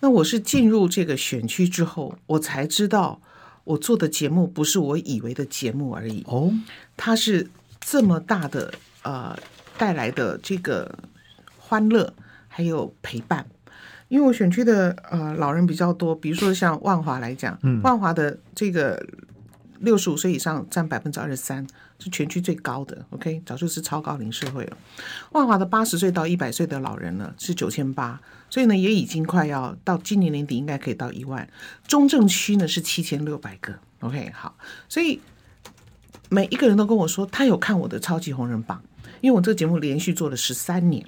[0.00, 3.20] 那我是进入这个选区之后，我才知道
[3.64, 6.22] 我做的节目不是我以为的节目而已。
[6.26, 6.52] 哦，
[6.96, 7.48] 它是
[7.80, 9.38] 这么大的呃
[9.78, 10.98] 带来的这个
[11.56, 12.12] 欢乐
[12.48, 13.46] 还有陪伴。
[14.10, 19.00] 因为我选区的呃老人比较多，比如说像万华来讲，嗯、万华的这个
[19.78, 21.64] 六十五岁以上占百分之二十三，
[22.00, 23.06] 是全区最高的。
[23.10, 24.76] OK，早就是超高龄社会了。
[25.30, 28.20] 万华的八十岁到一百岁的老人呢是九千八，
[28.50, 31.48] 所以呢也已经快要到今年年底应该可以到一万。
[31.86, 33.72] 中正区呢是七千六百个。
[34.00, 34.56] OK，好，
[34.88, 35.20] 所以
[36.28, 38.82] 每一个人都跟我说他有看我的超级红人榜。
[39.20, 41.04] 因为我这个节目连续做了十三年，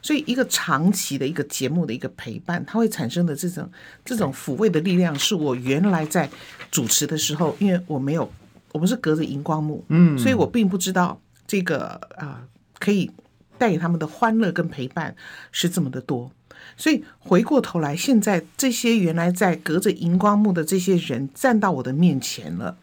[0.00, 3.70] 所以一个长期的一个节目的一个陪伴，它会产生的这种
[4.04, 6.30] 这种抚慰的力量，是我原来在
[6.70, 8.30] 主持的时候，因为我没有，
[8.72, 12.48] 我们是隔着荧光幕，嗯，所以我并不知道这个啊、呃、
[12.78, 13.10] 可以
[13.58, 15.14] 带给他们的欢乐跟陪伴
[15.50, 16.30] 是这么的多，
[16.76, 22.76] 所以回过头来，现在这些原来在隔着荧光幕的这些人站到我的面前了。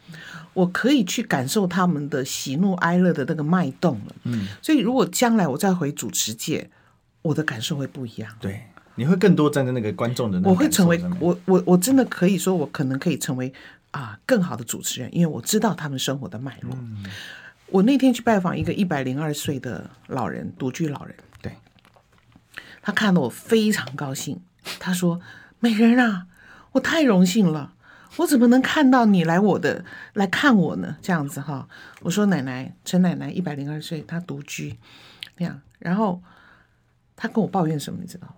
[0.53, 6.69] 我可以去感受他们的喜怒哀乐的那个脉动了，嗯，所以如果将来我再回主持界，
[7.23, 8.31] 我的感受会不一样。
[8.39, 8.63] 对，
[8.95, 13.51] 你会更多站在那个观众的那，我会成为我我我真的可以说，我可能可以成为
[13.91, 16.71] 啊更好的主持人，因为我知道他们生活的脉络。
[16.79, 17.03] 嗯，
[17.67, 21.51] 我那天去拜访一个一百零二岁的老人，独居老人，对，
[22.83, 24.39] 他看得我非常高兴，
[24.79, 25.19] 他说
[25.59, 26.27] ：“美人啊，
[26.73, 27.72] 我太荣幸了。”
[28.17, 30.97] 我怎么能看到你来我的来看我呢？
[31.01, 31.67] 这样子哈，
[32.01, 34.77] 我说奶奶陈奶奶一百零二岁，她独居，
[35.37, 36.21] 那样，然后
[37.15, 38.35] 她跟我抱怨什么，你知道吗？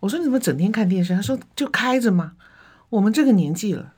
[0.00, 1.14] 我说你怎么整天看电视？
[1.14, 2.36] 她说就开着嘛。
[2.88, 3.92] 我们这个年纪了，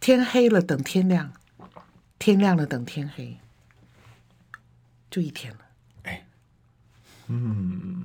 [0.00, 1.32] 天黑了等天亮，
[2.18, 3.38] 天亮了等天黑，
[5.10, 5.58] 就一天了。
[6.04, 6.26] 哎，
[7.26, 8.04] 嗯，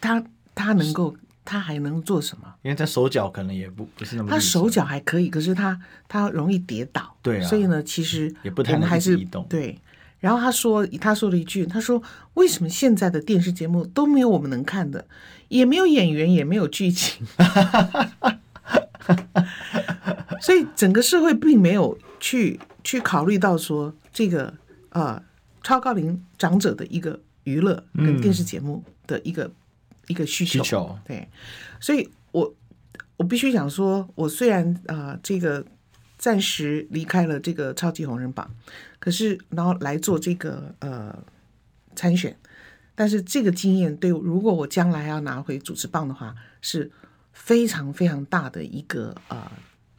[0.00, 1.16] 他他能够。
[1.44, 2.54] 他还能做什么？
[2.62, 4.30] 因为他手脚可能也不不是那么。
[4.30, 5.78] 他手脚还可以，可是他
[6.08, 7.14] 他容易跌倒。
[7.22, 7.46] 对啊。
[7.46, 9.46] 所以呢，其实也不太能移动。
[9.48, 9.78] 对。
[10.20, 12.02] 然后他说，他说了一句，他说
[12.32, 15.06] ：“为什么现在的电视节目都没有我们能看的，
[15.48, 17.26] 也没有演员，也没有剧情？”
[20.40, 24.54] 所以整个社会并没有去去考虑到说这个
[24.90, 25.22] 呃
[25.62, 29.50] 超高龄长者的一个娱乐跟电视节目的一个。
[30.04, 30.98] 嗯一个需求，需求。
[31.04, 31.28] 对，
[31.80, 32.54] 所以我
[33.16, 35.64] 我必须讲说，我虽然啊、呃、这个
[36.18, 38.50] 暂时离开了这个超级红人榜，
[38.98, 41.16] 可是然后来做这个呃
[41.96, 42.36] 参选，
[42.94, 46.90] 但是这个经验对，如果我将来要拿回主持棒的话，是
[47.32, 49.50] 非常非常大的一个呃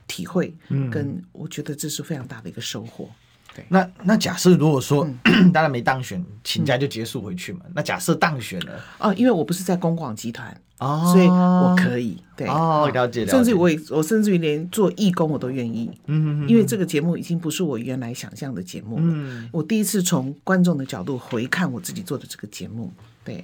[0.08, 0.56] 体会，
[0.92, 3.10] 跟我觉得这是非常大的一个收获。
[3.56, 3.66] 对。
[3.70, 7.62] 那那假设如果说、嗯、 当然没当选，请假就结束回去嘛。
[7.66, 8.80] 嗯、那假设当选了？
[9.00, 12.48] 哦，因为我不是在公广集团哦，所以我可以对。
[12.48, 19.04] 哦了解了解，甚至我也我甚至于连做义工我都愿意，嗯嗯，因为这个节目已经不是我原来想象的节目了。
[19.06, 22.92] 嗯，我第一次从观众的角度回看我自己做的这个节目，
[23.24, 23.44] 对。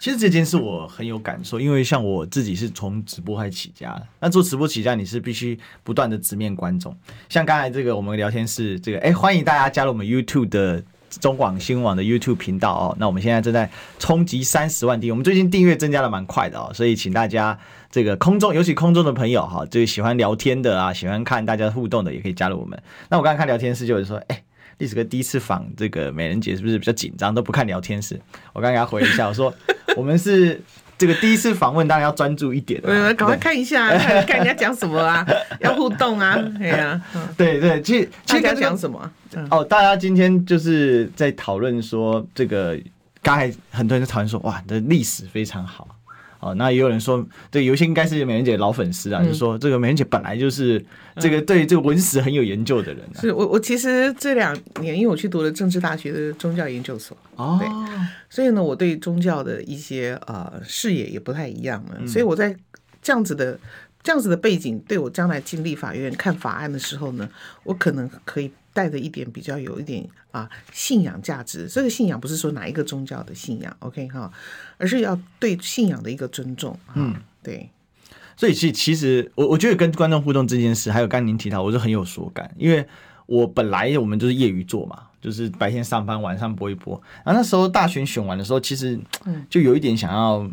[0.00, 6.96] 其实这件事我很有感受，因为像我自己是从直播开始起家，那做直播起家你是必须不断的直面观众。
[7.28, 12.96] 像刚才这个我们聊天室这个，哎，欢迎大家加入我们 YouTube 的中广新闻网的 YouTube 频道哦。
[12.98, 17.58] 那我们现在正在冲击三十万订阅，我们最近订阅增加的蛮快的哦，所以请大家
[17.90, 22.82] 这个空中，尤其空中的朋友哈，这个喜欢聊天的啊，喜欢看大家互动的，也可以加入我们。
[23.10, 24.42] 那我刚才看聊天室就有说，哎。
[24.80, 28.18] 历史哥第一次访这个美人姐是不是比较紧张，都不看聊天室？
[28.54, 29.54] 我刚刚给他回一下，我说
[29.94, 30.58] 我们是
[30.96, 32.80] 这个第一次访问，当然要专注一点。
[32.84, 35.26] 嗯，赶快看一下，看，看人家讲什么啊，
[35.60, 37.00] 要互动啊， 对啊，
[37.36, 39.12] 对对，其实其实大家讲什么？
[39.50, 42.78] 哦，大家今天就是在讨论说这个，
[43.22, 45.86] 刚才很多人在讨论说，哇，你的历史非常好。
[46.40, 50.82] 哦，那也有人说，对，有些应该是美人姐的老粉丝啊，嗯、就说这个美人姐本来就是
[51.16, 53.20] 这个对这个文史很有研究的人、啊。
[53.20, 57.68] 是我，我其实这两年，因为我去读了政治大学的宗教研究所，哦，对，
[58.28, 61.96] 所以呢，我对宗教的一些呃视野也不太一样了。
[62.00, 62.56] 嗯、所以我在
[63.02, 63.58] 这样子的
[64.02, 67.28] 这样子的背景，对我将来进立法院看法案的时候呢，
[67.64, 68.50] 我可能可以。
[68.72, 74.32] 带着一点比较有一点啊信仰价值，这个信仰不是说哪一个宗教的信仰，OK 哈，
[74.78, 76.78] 而是要对信仰的一个尊重。
[76.94, 77.68] 嗯，对。
[78.36, 82.86] 所以其其实我我觉得跟观众互动这件事，还有刚刚您提到，我是很有所感，因为
[83.26, 87.00] 我本来我们就是业余做嘛，就是白天上班，晚上播一播。
[87.24, 88.98] 然后那时候大选选完的时候，其实
[89.48, 90.50] 就有一点想要。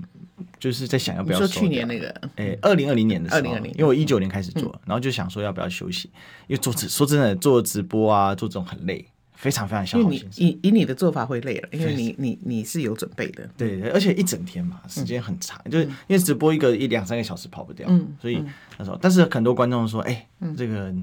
[0.60, 6.10] 就是在想要不要说去年那个，哎，二零二零年的时候，二零二零，因为我一九年开始做，然后就想说要不要休息，
[6.48, 10.28] 因为做直说真的做直播啊，做这种很累，非常非常消耗心。
[10.36, 18.44] 以以你的做法会累了，因为你你你是有准备的，对，而且一整天嘛，时间很长，就是因为直播一个一两三个小时跑不掉，嗯所以
[18.78, 20.94] 那时候，但是很多观众说，哎，这个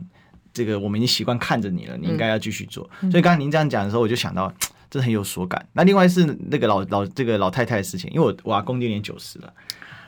[0.53, 2.89] 这个我们已经习惯看着你了，你应该要继续做。
[3.01, 4.53] 所以刚刚您这样讲的时候，我就想到。
[4.95, 5.67] 真的很有所感。
[5.73, 9.53] 那另外是那个老老这个老太太的事情，因为我我阿公今年九十了，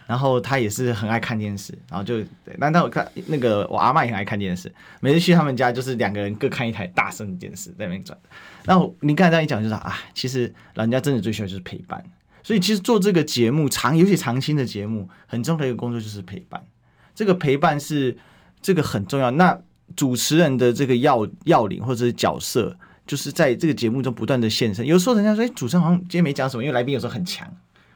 [0.07, 2.25] 然后他也是很爱看电视，然后就，
[2.59, 8.17] 那那我看那个我阿妈也很爱看电视，每次去他们家就是两个人各看一台大声电视在那边转。
[8.65, 12.01] 然后你刚才这样一讲，就是啊，其实老人家真的最需要就是陪伴。
[12.45, 16.65] 所以其实做这个节目长，尤其长青的节目，很重要的一个工作就是陪伴。
[17.13, 18.17] 这个陪伴是
[18.63, 19.33] 这个很重要。
[19.33, 19.61] 那
[19.97, 24.85] 主持人的这个要要领或者是角色，就是在这个节目中不断的现身。
[24.87, 27.47] 有时候人家说，哎，主持人好像今天没讲什么，因为来宾有时候很强。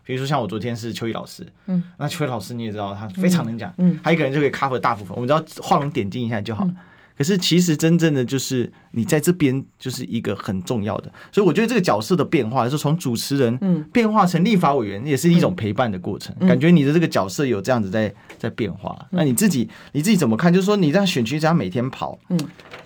[0.02, 6.74] 比如说像我昨天是秋雨老师，嗯，那秋雨老师你也知道他非常能讲，嗯，他一个人就可以 cover 大部分，我们只要画龙点睛一下就好了。
[7.16, 16.34] 可是其实真正的就是你在这边就是一个很重要的，所以我觉得这个角色的变化，就是从主持人嗯变化成立法委员，也是一种陪伴的过程。
[16.40, 20.52] 感觉你的这个角色有这样子在在变化，那你自己你自己怎么看？
[20.52, 22.40] 就是说你这样选区这样每天跑，嗯，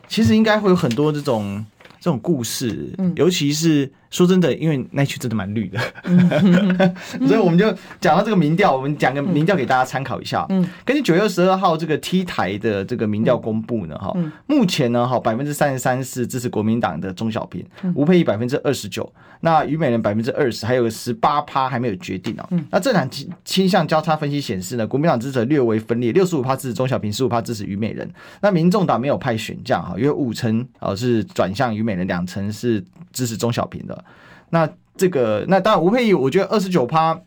[0.08, 1.64] 其实应该会有很多这种。
[2.04, 5.80] 这种故事，尤其是说真的，因为那区真的蛮绿的，
[7.26, 7.68] 所以我们就
[8.00, 10.46] 讲到这个民调，我们讲个民调给大家参考一下。
[10.50, 22.48] 嗯，根据九月十二号这个 T 台的这个民调公布呢，哈，目前呢，哈，百分之三十三是支持国民党的钟小平，吴佩仪百分之二十九，那于美人百分之二十，还有个十八趴还没有决定哦。
[22.70, 28.08] 那这两倾倾向交叉分析显示呢，国民党支持略微分裂，六十五趴支持钟小平，十五趴支持于美人。
[28.40, 32.04] 那民众党没有派选将哈，因为五成啊是转向于美人。
[32.04, 34.04] 两成是支持中小平的，
[34.50, 37.18] 那这个那当然吴佩仪，我觉得二十九趴，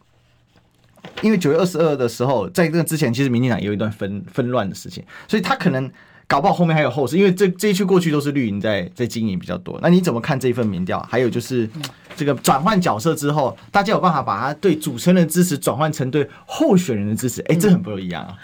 [1.23, 5.91] 因为九月二十二的时候，在这之前，其实民进党也有一段纷纷乱的事情，所以他可能
[6.27, 9.79] 搞不好后面还有后事，因为这这一区过去都是绿营在在经营比较多。
[9.81, 10.99] 那你怎么看这一份民调？
[11.09, 11.69] 还有就是
[12.15, 17.41] 这个转换角色之后，大家有办法把他对主持人的支持转换成对候选人的支持？
[17.43, 18.37] 哎，这很不一样啊。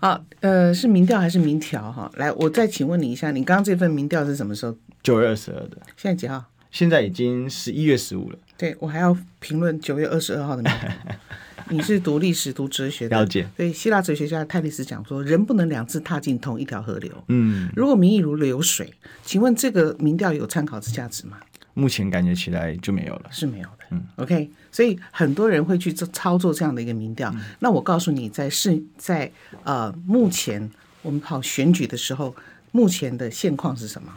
[0.00, 1.90] 好，呃，是民调还是民调？
[1.90, 4.74] 哈，来，我再请问你一下，你刚刚这份民调是什么时候？
[5.02, 5.78] 九月二十二的。
[5.96, 6.44] 现在几号？
[6.74, 8.38] 现在已经十一月十五了。
[8.58, 10.68] 对，我还要评论九月二十二号的。
[11.70, 13.48] 你是读历史、读哲学的，了解。
[13.56, 17.12] 对，希腊哲学家泰利斯讲说，人不能两次踏进同一条河流。
[17.28, 21.38] 嗯，如果民意如流水，请问这个民调有参考之价值吗？
[21.74, 23.84] 目前感觉起来就没有了，是没有的。
[23.90, 27.30] 嗯，OK，所以很多人会去做操作这样的一个民调。
[27.36, 29.32] 嗯、那我告诉你在，在是，在
[29.62, 30.68] 呃，目前
[31.02, 32.34] 我们跑选举的时候，
[32.72, 34.12] 目前的现况是什么？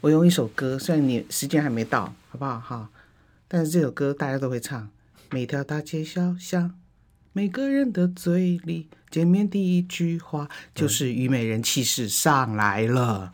[0.00, 2.60] 我用一首歌，虽然你时间还没到，好不好？
[2.60, 2.90] 哈，
[3.48, 4.88] 但是这首歌大家都会唱。
[5.30, 6.74] 每条大街小巷，
[7.32, 13.32] 每个人的嘴里，见面第一句话就是“虞美人气势上来了”。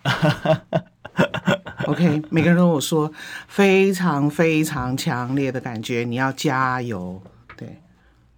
[1.87, 3.13] OK，每个人都我说
[3.49, 7.23] 非常非常强烈的感觉，你要加油。
[7.57, 7.77] 对，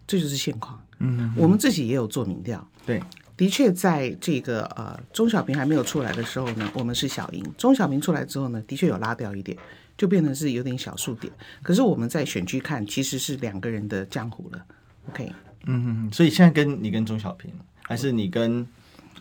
[0.07, 0.83] 这就是现况。
[0.99, 2.67] 嗯，我们自己也有做民调。
[2.85, 3.01] 对，
[3.37, 7.45] 的确，在这个呃钟小平还没有出来的时候呢，我们是小赢。
[7.59, 9.59] 钟小平出来之后呢，的确有拉掉一点，
[9.97, 11.33] 就变成是有点小数点。
[11.63, 14.65] 可是我们在选区看，其实是两个人的江湖了。
[15.11, 15.33] OK，
[15.67, 17.51] 嗯，所以现在跟你跟钟小平，
[17.83, 18.67] 还是你跟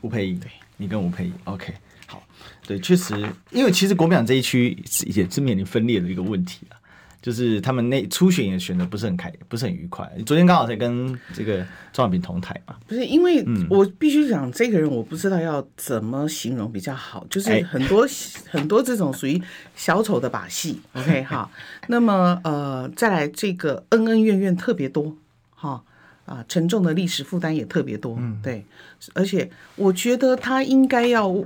[0.01, 0.35] 吴佩仪？
[0.35, 1.33] 对，你跟吴佩仪。
[1.45, 1.73] OK
[2.05, 2.21] 好。
[2.67, 3.15] 对，确实，
[3.51, 6.77] 因为其实国民党这一区也是面临分裂的一个问题啊，
[7.23, 10.07] 就是他们那初选也选的不是很开，不是很愉快。
[10.25, 11.57] 昨天刚好才跟这个
[11.93, 18.09] 钟小平同台嘛，不是因为我必须讲这个人，我不知道要怎么形容比较好，就是很多、哎、
[18.51, 19.41] 很多这种属于
[19.73, 20.81] 小丑的把戏。
[20.91, 21.49] OK 哈，
[21.87, 25.15] 那么呃，再来这个恩恩怨怨特别多
[25.55, 25.81] 哈。
[26.25, 28.65] 啊，沉重的历史负担也特别多，嗯，对，
[29.13, 31.43] 而且我觉得他应该要。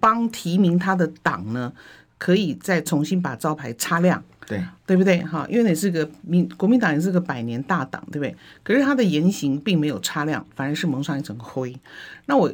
[0.00, 1.72] 帮提名他的党呢，
[2.18, 5.22] 可以再重新把招牌擦亮，对对不对？
[5.22, 8.36] 哈，因为你是个民国民党，也是个百年大党，对不对？
[8.62, 11.74] 可是他的言行并没有擦亮，反而是蒙上一层灰。
[12.26, 12.52] 那我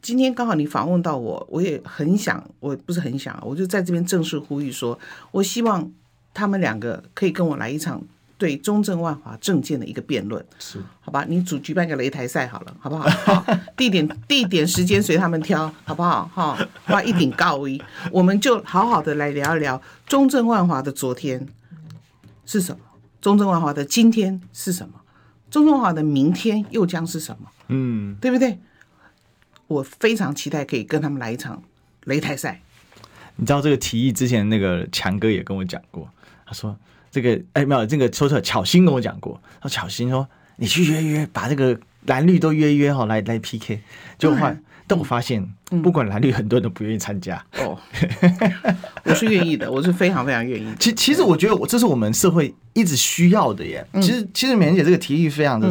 [0.00, 4.98] 今天刚好你访问到我，我也很想，我不是很想，我就在这边正式呼吁说，
[5.30, 5.90] 我希望
[6.34, 8.02] 他们两个可以跟我来一场。
[8.38, 11.24] 对中正万华政见的一个辩论，是好吧？
[11.26, 13.08] 你主举办个擂台赛好了，好不好？
[13.08, 16.30] 好，地点、地点、时间随他们挑，好不好？
[16.34, 21.48] 哈，发一顶高衣，我们就好好的来聊一聊中正万华的昨天
[22.44, 22.80] 是什么，
[23.22, 25.00] 中正万华的今天是什么，
[25.50, 27.50] 中正万华的明天又将是什么？
[27.68, 28.58] 嗯，对不对？
[29.68, 31.62] 我非常期待可以跟他们来一场
[32.04, 32.60] 擂台赛。
[33.36, 36.10] 你知道这个提议之前那个强哥也跟我讲过，
[36.44, 36.76] 他说。
[37.16, 39.40] 这个哎，没有这个说错，巧心跟我讲过。
[39.58, 41.74] 他巧心说：“你去约约，把这个
[42.04, 43.80] 蓝绿都约约哈，来来 PK。”
[44.20, 45.42] 就换，但我发现，
[45.82, 47.42] 不管蓝绿，很多人都不愿意参加。
[47.58, 47.78] 哦，
[49.04, 50.74] 我是愿意的，我是非常非常愿意。
[50.78, 53.82] 其其实，我觉得我这是我们社会一直需要的耶。
[53.94, 55.66] 其实，其实美人姐这个提议非常的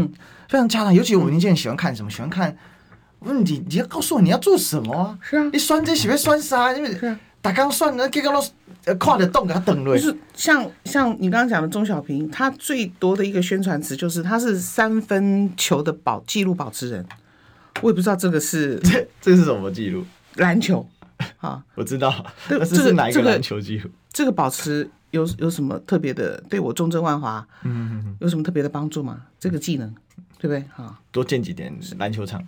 [0.49, 2.09] 非常恰当，尤其我们年轻人喜欢看什么？
[2.09, 2.57] 喜欢看。
[3.19, 5.15] 我问你，你要告诉我你要做什么？
[5.21, 6.73] 是啊，你选这喜欢选啥？
[6.73, 6.89] 因为
[7.45, 8.51] 大纲算了，给个老师。
[8.85, 9.97] 呃跨的洞给他等了。
[9.97, 17.03] 就是像像你刚刚讲的钟小平，他最多的一个宣传词就是他是三分球的保纪录保持人。
[17.81, 20.05] 我也不知道这个是这这是什么记录？
[20.35, 20.87] 篮球
[21.41, 23.83] 啊，我知道，这 这是哪一个篮球记录？
[23.83, 26.39] 这个这个保持有有什么特别的？
[26.47, 29.23] 对我中正万华，嗯，有什么特别的帮助吗？
[29.39, 29.91] 这个技能，
[30.37, 30.63] 对不对？
[30.75, 32.39] 哈，多建几点篮球场，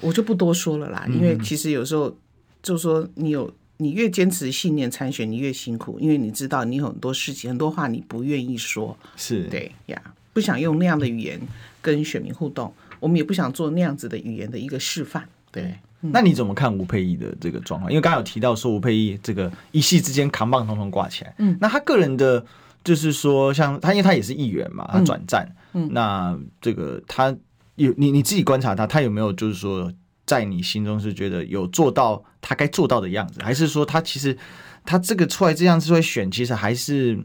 [0.00, 1.04] 我就不多说了啦。
[1.10, 2.16] 因为其实有时候
[2.64, 10.02] 就是说，你有你越坚持信念参选，你越辛苦，因为你知道你有很多事情、很多话你不愿意说，是对呀，
[10.32, 11.38] 不想用那样的语言
[11.80, 12.74] 跟选民互动。
[13.00, 15.28] 我们也不想做那样子的语言的一个示范。
[15.52, 17.92] 对，那你怎么看吴佩仪的这个状况？
[17.92, 21.34] 因为刚刚有提到说吴佩仪这个一夕之间扛棒统统挂起来。
[21.38, 22.44] 嗯，那他个人的，
[22.82, 25.46] 就是说，像他，因为他也是议员嘛，他转战。
[25.74, 27.36] 嗯，那这个他
[27.74, 29.92] 有你你自己观察他，他有没有就是说，
[30.26, 34.36] 在你心中是觉得有做到他该做到的样子，还是说他其实
[34.84, 37.18] 他这个出来这样子会选，其实还是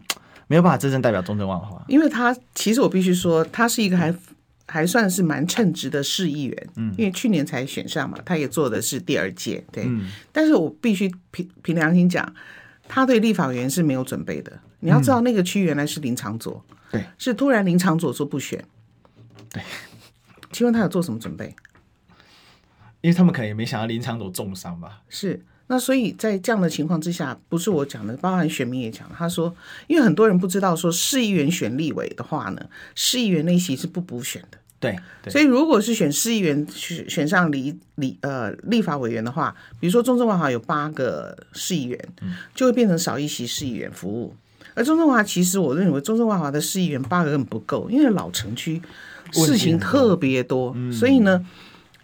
[0.48, 1.84] 没有办法真正代表中正万华？
[1.88, 4.14] 因为他其实我必须说，他是一个还。
[4.72, 9.84] 还算是蛮称职的市议员，嗯，因为去年才选上嘛，他也做的是第二届，对。
[9.88, 12.32] 嗯、但是我必须凭凭良心讲，
[12.88, 14.60] 他对立法委员是没有准备的。
[14.82, 18.64] 你要知道，那个区原来是林长佐，对，是突然林长佐说不选，
[19.52, 19.64] 对。
[20.52, 21.56] 请问他有做什么准备？
[23.02, 25.02] 因为他们可能也没想到林昶佐重伤吧？
[25.10, 25.44] 是。
[25.72, 32.60] 那所以在这样的情况之下，不是我讲的，包含选民也讲，他说，因为很多人不知道说市议员选立委的话呢，
[32.96, 34.58] 市议员那一席是不补选的。
[34.80, 42.10] 对，对，所以如果是选市议员选选上立立呃立法委员的话，比如说中正万华有八个市议员，
[42.56, 44.36] 就会变成少一席市议员服务。
[44.74, 48.82] 而中正万华其实我认为中正万华的市议员八个不够，因为老城区
[49.32, 51.46] 事情特别多，所以呢。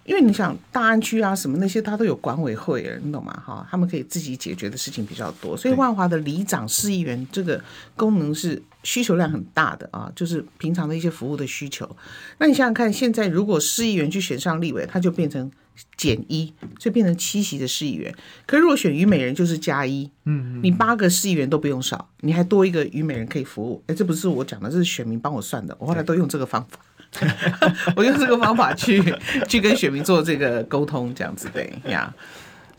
[0.05, 3.33] 因为你想大安区啊什么那些，他都有管委会，你懂吗？
[3.45, 7.59] 哈，他们可以自己解决的事情比较多，所以万华的里长、市议员这个
[7.95, 11.89] 功能是需求量很大的啊， 就是平常的一些服务的需求。
[12.37, 15.51] 那你想想看，现在如果市议员去选上立委，他就变成
[15.97, 18.13] 减一，所以变成七席的市议员。
[18.45, 23.83] 可是如果选虞美人，就是加一，嗯，你八个市议员都不用少，你还多一个虞美人可以服务。
[23.87, 26.79] 哎，这不是我讲的，这是选民帮我算的，我后来都用这个方法。
[27.95, 29.01] 我用这个方法去
[29.47, 32.13] 去跟选民做这个沟通，这样子对呀。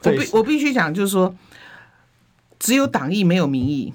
[0.02, 1.34] 我必我必须讲，就是说，
[2.58, 3.92] 只有党意没有民意，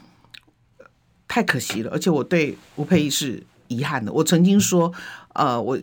[1.27, 1.91] 太可惜了。
[1.91, 4.11] 而且我对吴佩仪是遗憾的。
[4.11, 4.91] 我曾经说，
[5.33, 5.79] 呃，我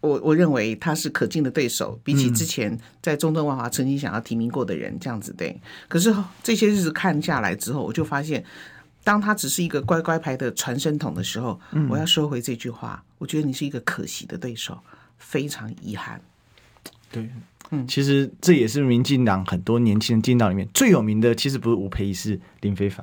[0.00, 5.60] 我我认为他是可敬的对手，比起之前在中正万华曾经想要提名过的人，这样子对。
[5.86, 8.44] 可是这些日子看下来之后，我就发现。
[9.08, 13.02] 当他只是一个乖乖牌的传声筒的时候，我要收回这句话。
[13.16, 14.78] 我觉得你是一个可惜的对手，
[15.16, 16.20] 非常遗憾。
[17.10, 17.26] 对，
[17.70, 23.02] 嗯，其实这也是民进党很多年轻人进到里面最有名的，其实不是吴佩仪，是林非凡。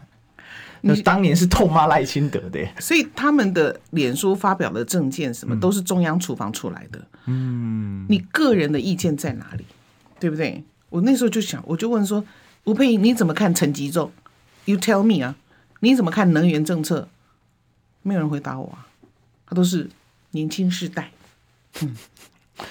[0.81, 7.03] 那当年是痛骂赖清德的，所以他们的脸书发表的政见什么都是中央厨房出来的。
[7.25, 9.65] 嗯，你个人的意见在哪里？
[10.19, 10.63] 对不对？
[10.89, 12.23] 我那时候就想，我就问说，
[12.65, 14.11] 吴佩仪你怎么看陈吉仲
[14.65, 15.35] ？You tell me 啊。
[15.79, 17.07] 你怎么看能源政策？
[18.01, 18.85] 没有人回答我啊，
[19.47, 19.89] 他都是
[20.29, 21.09] 年轻世代，
[21.81, 21.95] 嗯，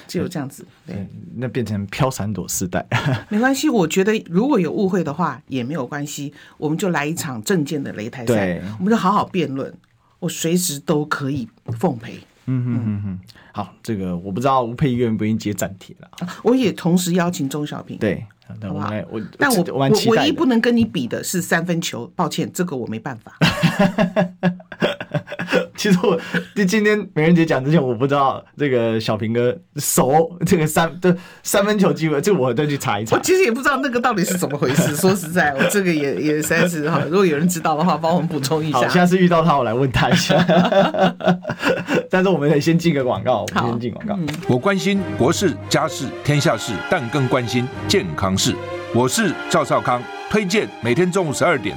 [0.07, 2.87] 只有这样子，对，对那变成飘闪朵世代，
[3.29, 3.69] 没关系。
[3.69, 9.75] 我觉得如果有误会的话也没有关系，我们就来一场政见的擂台赛，我们就好好辩论，
[10.21, 11.49] 我随时都可以
[11.81, 12.21] 奉陪。
[12.47, 13.21] 嗯哼嗯哼，
[13.53, 16.11] 好，这个我不知道吴沛忆愿不愿意接暂帖了，
[16.45, 18.25] 我也同时邀请钟小平，对。
[18.47, 18.92] 好不好？
[19.11, 23.32] 我但我我唯一不能跟你比的是三分球，抱歉，这个我没办法。
[25.85, 26.18] 其实我
[26.64, 33.14] 今天美人节讲之前，我不知道这个小平哥熟这个三的三分球机会，这我再去查一查。
[33.14, 34.97] 我其实也不知道那个到底是怎么回事。
[34.97, 38.78] 说实在，我这个也也实在是哈，如果有人知道的话，帮我们补充一下。
[38.78, 40.43] 好，下次遇到他，我来问他一下。
[42.09, 44.18] 但是我们得先进个广告，我们先进广告。
[44.49, 48.55] 我关心国事、家事、天下事，但更关心健康事。
[48.95, 51.76] 我是赵少康，推荐每天中午十二点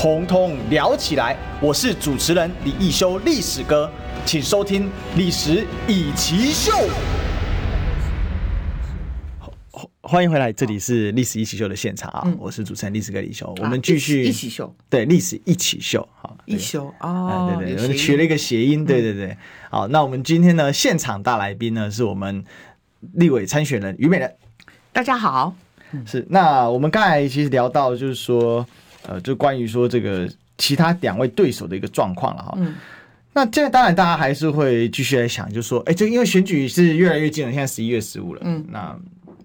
[0.00, 1.36] 统统聊起来。
[1.60, 3.90] 我是主持人李一修，历史哥，
[4.24, 4.84] 请收听
[5.16, 6.70] 《历史以奇秀》。
[10.00, 12.32] 欢迎回来，这里是历史一起秀的现场啊！
[12.38, 19.36] 我是主持人历史哥李修，我们继续一起秀，对，历史一起秀，好，一秀哦，对对，我们取了一个谐音，对对对，
[19.68, 22.44] 好，那我们今天呢，现场大来宾呢，是我们
[23.14, 24.32] 立委参选人于美人，
[24.92, 25.56] 大家好，
[26.06, 28.64] 是，那我们刚才其实聊到，就是说，
[29.08, 32.74] 呃，就关于说这个其他两位对手的一个状况了哈，嗯，
[33.32, 38.96] 那现在当然大家还是会继续来想，就是说，哎，就因为选举是越来越近了，现在十一月十五了，嗯，那。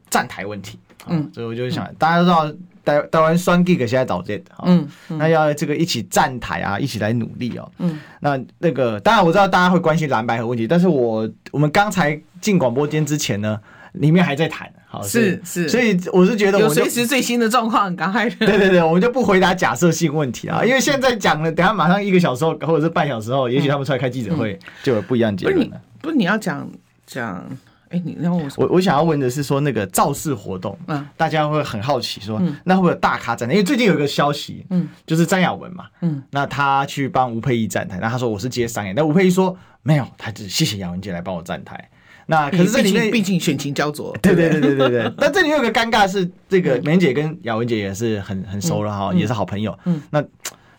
[0.09, 2.45] 站台问题，嗯，所以我就想，大家都知道
[2.85, 13.59] 台台湾双 G 现在找这，嗯，那要这个一起站台啊，一起来努力哦，嗯，那那个当然我知道大家会关心蓝白和问题，但是我我们刚才进广播间之前呢，
[13.93, 26.69] 里面还在谈，好，是是，所以我是觉得我随时最新的状况，赶快，对对对，我们就不回答假设性问题啊，因为现在讲了，等下马上一个小时后或者是半小时后，也许他们出来开记者会就有不一样结论了，不是你要讲
[27.07, 27.43] 讲。
[27.89, 33.53] 哎，你让我我我想要问的是说那个造势活动，嗯，大家会很好奇说，那会不会有大咖站台？
[33.53, 41.87] 因为最近有一个消息，嗯，就是张雅文嘛，嗯，那他去帮吴佩仪站台，那他说我是接商演，那吴佩仪说没有，他只谢谢雅文姐来帮我站台。
[42.27, 45.13] 那可是这里面毕竟选情焦灼，对对对对对对。
[45.17, 50.23] 但这里面有个尴尬是，这个梅姐跟雅文姐也是很很熟了哈，也是好朋友，嗯，那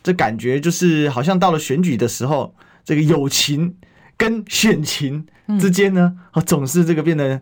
[0.03, 3.75] 这感觉就是好像到了选举的时候，这个友情
[4.17, 5.27] 跟选情。
[5.61, 7.39] 之间呢，哦，总是这个变得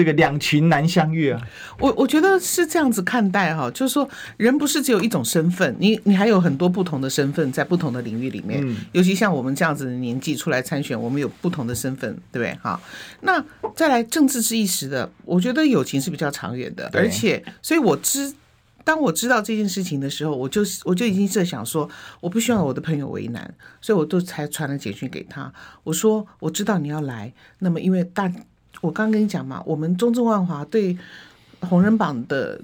[0.00, 1.38] 这个两群难相遇啊。
[1.78, 8.66] 我我觉得是这样子看待哈，就是说人不是只有一种身份，你你还有很多不同的身份在不同的领域里面。
[8.66, 12.58] 嗯，尤其像我们这样子的年纪出来参选，我们有不同的身份，对不对？
[12.62, 12.80] 哈，
[13.20, 13.44] 那
[13.76, 18.32] 再来政治是一时的，我觉得友情是比较长远的，而且所以我知。
[18.82, 21.88] 当我知道这件事情的时候，我就我就已经设想说，
[22.18, 25.52] 我不希望我的朋友为难，所以我都才传了简讯给他。
[25.84, 28.32] 我说我知道你要来，那么因为大，
[28.80, 30.96] 我刚跟你讲嘛，我们中正万华对
[31.60, 32.60] 红人榜的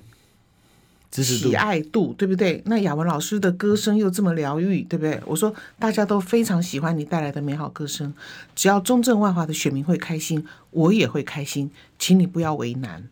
[1.11, 2.63] 喜爱度，对不对？
[2.67, 5.21] 那雅文老师的歌声又这么疗愈，对不对？
[5.27, 8.13] 我说大家都非常喜欢你带来的美好歌声，
[8.55, 13.09] 只要中正万华的选民会开心，我也会开心，请你不要为难。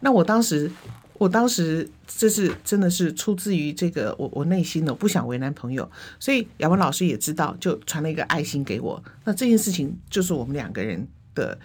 [0.00, 0.70] 那我当时。
[1.18, 5.90] 我当时这是真的是出自于这个我我内心的，我不想为难朋友，
[6.20, 9.02] 所以雅文老师也知道，就传了一个爱心给我。
[9.24, 11.58] 那这件事情就是我们两个人的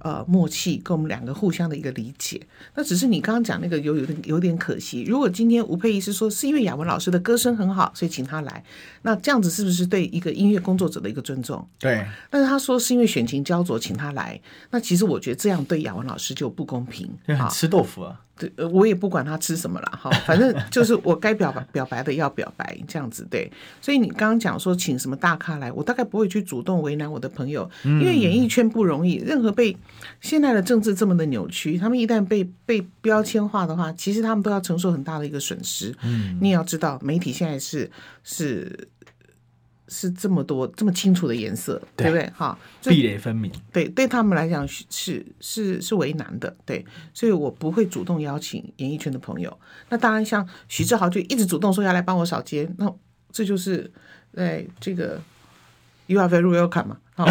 [0.00, 2.40] 呃默契，跟我们两个互相的一个理解。
[2.74, 5.02] 那只是你刚刚讲那个有有点有点可惜。
[5.02, 8.62] 如果今天吴佩仪是说是因为雅文老师的歌声很好，所以请他来，
[9.02, 11.66] 那这样子是不是对一个音乐工作者的一个尊重？
[11.78, 12.04] 对。
[12.28, 14.40] 但是他说是因为选情焦灼，请他来，
[14.70, 18.20] 那其实我觉得这样对雅文老师就不公平，很吃豆腐啊。
[18.40, 23.52] 对，我也不管他吃什么了哈，反正就是我该表白表白的要表白这样子对。
[23.82, 29.76] 所以你刚刚讲说请什么大咖来，我大概不会去主动为难我的朋友，因为演艺圈不容易，任何被
[30.22, 35.94] 现在的政治这么的扭曲，他们一旦被被标签化的话，其实他们都要承受很大的一个损失。
[36.02, 37.90] 嗯，你也要知道，媒体现在是
[38.24, 38.88] 是。
[39.90, 42.32] 是这么多这么清楚的颜色，对，对不对？
[42.34, 43.50] 哈，壁垒分明。
[43.72, 49.58] 对，对他们来讲是是是是为难的，对，所以我不会主动邀请演艺圈的朋友。
[49.88, 52.88] 那当然，像许志豪就一直主动说要来帮我扫街，那
[53.32, 53.90] 这就是
[54.36, 55.20] 哎，这个
[56.06, 56.96] You are very welcome 嘛，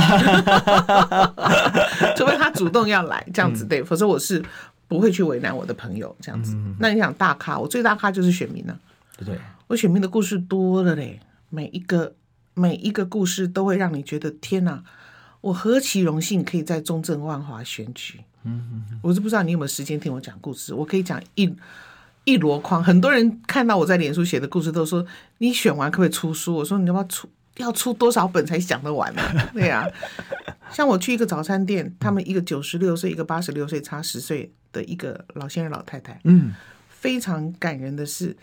[2.18, 4.44] 除非他主动要来这样子，对，否则我是
[4.90, 6.58] 不会去为难我的朋友这样子。
[6.78, 8.78] 那你想大咖，我最大咖就是选民呢，
[9.26, 12.14] 对，我选民的故事多了嘞，每一个。
[12.60, 14.84] 每一个故事都会让你觉得天哪，
[15.40, 18.20] 我何其荣幸可以在中正万华选举。
[18.44, 21.56] 嗯嗯，我是不知道你有没有时间听我讲故事，我可以讲一
[22.26, 22.84] 一箩筐。
[22.84, 25.06] 很多人看到我在脸书写的故事，都说
[25.38, 26.56] 你选完可不可以出书？
[26.56, 27.30] 我说你要不要出？
[27.58, 29.22] 要出多少本才讲得完呢？
[29.54, 29.86] 对呀，
[30.72, 36.54] 像我去一个早餐店，他们一个九十六岁，一个八十六岁，差十岁的一个老先生老太太，嗯，
[36.88, 38.36] 非常感人的是。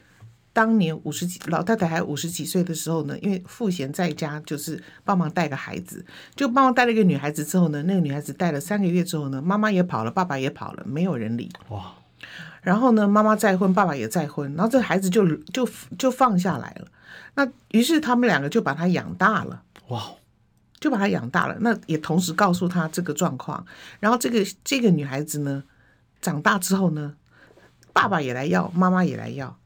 [0.57, 6.03] 当年五十几老太太还五十几岁的时候呢，因为赋闲在家，就是帮忙带个孩子，
[6.35, 11.53] 就帮忙带了一个女孩子之后呢，那个女孩子带了三个月之后呢，妈妈也跑了，爸爸也跑了，没有人理。
[11.69, 11.93] 哇！
[12.63, 16.89] 然后呢，妈妈再婚，爸爸也再婚，然后这孩子就就就放下来了。
[17.35, 19.63] 那于是他们两个就把他养大了。
[19.89, 20.03] 哇！
[20.81, 21.59] 就把他养大了。
[21.61, 23.67] 那也同时告诉他这个状况。
[24.01, 25.65] 然后这个这个女孩子呢，
[26.23, 27.15] 长大之后呢，
[27.93, 29.59] 爸爸也来要，妈妈也来要。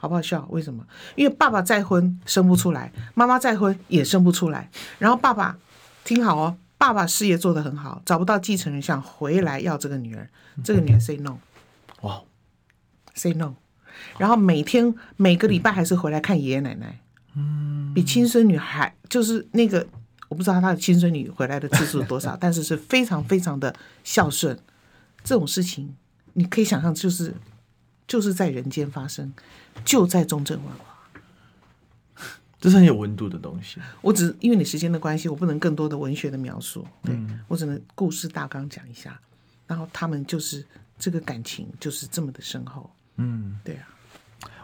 [0.00, 0.46] 好不好笑？
[0.48, 0.82] 为什么？
[1.14, 4.70] 因为爸爸再婚生不出来，妈妈再婚也生不出来。
[4.98, 5.58] 然后爸爸
[6.04, 10.26] 听好哦，爸爸事业做得很好，找不到继承人，想回来要这个女儿。
[10.64, 11.36] 这个女儿 say no，
[12.00, 12.22] 哇
[13.14, 13.52] ，say no。
[14.16, 16.98] 然后每天每个礼拜还是回来看爷爷奶奶，
[17.36, 19.86] 嗯，比亲生女还就是那个
[20.30, 24.58] 我不知道他的亲生女回来的次数多少， 但是是非常非常的孝顺。
[25.22, 25.94] 这种事情
[26.32, 27.34] 你可以想象，就是
[28.10, 29.32] 就是在人间发生，
[29.84, 32.24] 就在中正文化，
[32.60, 33.80] 这是很有温度的东西。
[34.00, 39.16] 我只因为你时间的关系，我不能更多的文学的描述，对、嗯、我只能故事大纲讲一下，
[39.68, 40.66] 然后他们就是
[40.98, 43.86] 这个感情就是这么的深厚，嗯，对啊。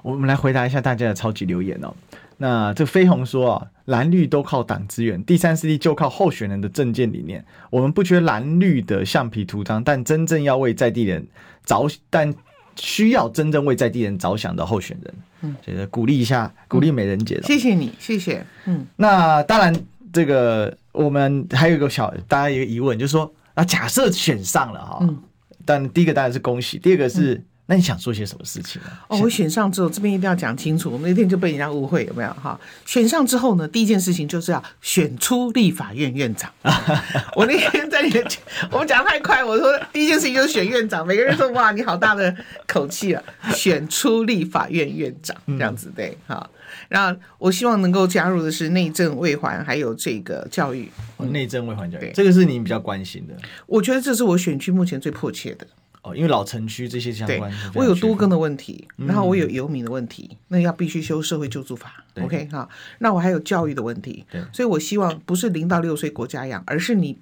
[0.03, 1.94] 我们来回答一下大家的超级留言哦。
[2.38, 7.44] 那这飞鸿说啊，蓝绿都靠党资源，第三势力就靠候选人的政见理念。
[7.70, 11.24] 我们不缺蓝绿的橡皮图章，但真正要为在地人
[11.64, 12.34] 着，但
[12.79, 15.14] 需要真正为在地人着想的候选人。
[15.43, 17.43] 嗯，觉得鼓励一下，鼓励美人姐、嗯。
[17.45, 18.45] 谢谢你，谢谢。
[18.64, 19.74] 嗯，那当然，
[20.12, 25.18] 这个我们还有一个小，大家有一个疑问，就是说，啊假设选上了哈，嗯，
[25.64, 27.35] 但第一个当然是恭喜，第二个是。
[27.35, 28.88] 嗯那你想做些什么事情呢？
[29.08, 30.88] 哦，我选上之后，这边一定要讲清楚。
[30.88, 32.58] 我们那天就被人家误会，有没有哈？
[32.84, 36.48] 选上之后呢，第一件事情就是要选出立法院院长。
[37.34, 38.24] 我那天在你的，
[38.70, 41.04] 我们讲太快，我说第一件事情就是选院长。
[41.04, 42.32] 每个人说哇，你好大的
[42.68, 43.22] 口气啊！
[43.52, 46.48] 选出立法院院长这样子对哈。
[46.88, 50.88] 然后我希望能够加入的是内政卫环，还有这个教育。
[51.18, 53.34] 内政卫环教育，这个是你比较关心的。
[53.66, 55.66] 我觉得这是我选区目前最迫切的。
[56.07, 62.04] 哦，因为老城区这些相关，我有多更的问题，然后我有游民的问题，嗯、那要必须修社会救助法。
[62.20, 62.68] OK 哈，
[63.00, 67.18] 那我还有教育的问题，所以我希望不是零到六岁国家养，而是你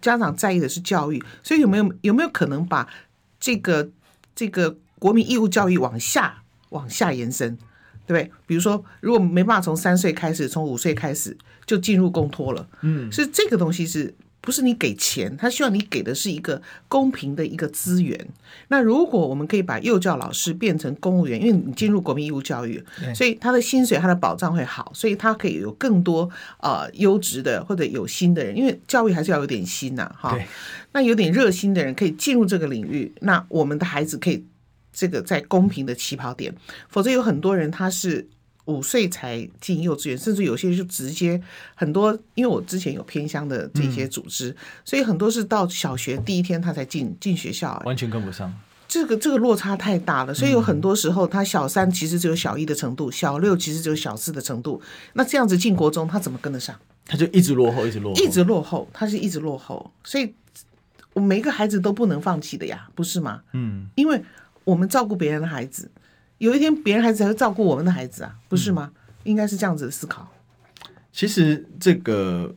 [0.00, 1.22] 家长在意的是教育。
[1.42, 2.88] 所以有没有有没有可能把
[3.38, 3.90] 这个
[4.34, 7.54] 这个国民义务教育往下往下延伸，
[8.06, 8.32] 对不对？
[8.46, 14.14] 比如说，如果没办法从三岁开始，从五岁开始就进入公托了，嗯，是这个东西是。
[14.42, 18.18] 不是你给钱，他希望你给的是一个公平的一个资源。
[18.68, 22.84] 那如果我们可以把幼教老师变成公务员，因为你进入国民义务教育，
[23.14, 26.28] 所以他的薪水、他的保障会好，所以他可以有更多
[26.58, 30.36] 呃优质的或者有心的人，因为教育还是要有点心呐，哈。
[30.92, 34.44] 那有点热心的人可以进入这个领域，那我们的孩子可以
[34.92, 36.52] 这个在公平的起跑点，
[36.88, 38.28] 否则有很多人他是。
[38.66, 41.42] 五岁才进幼稚园，甚至有些就直接
[41.74, 48.54] 很多，因为我之前有偏乡的这些组织，嗯、所以很多是到小学第一天他才进进学校，完全跟不上。
[48.86, 54.80] 这个这个落差太大了，所以有很多时候他小三其实只有小一的程度，小六其实只有小四的程度，
[55.14, 56.78] 那这样子进国中他怎么跟得上？
[57.06, 60.32] 他就一直落后，一直落后，一直落后，他是一直落后，所以
[61.14, 63.40] 我每个孩子都不能放弃的呀，不是吗？
[63.54, 64.22] 嗯，因为
[64.62, 65.90] 我们照顾别人的孩子。
[66.42, 68.90] 有一天，别人孩子才会照顾我们的孩子啊，不是吗？
[68.92, 70.28] 嗯、应该是这样子的思考。
[71.12, 72.52] 其实这个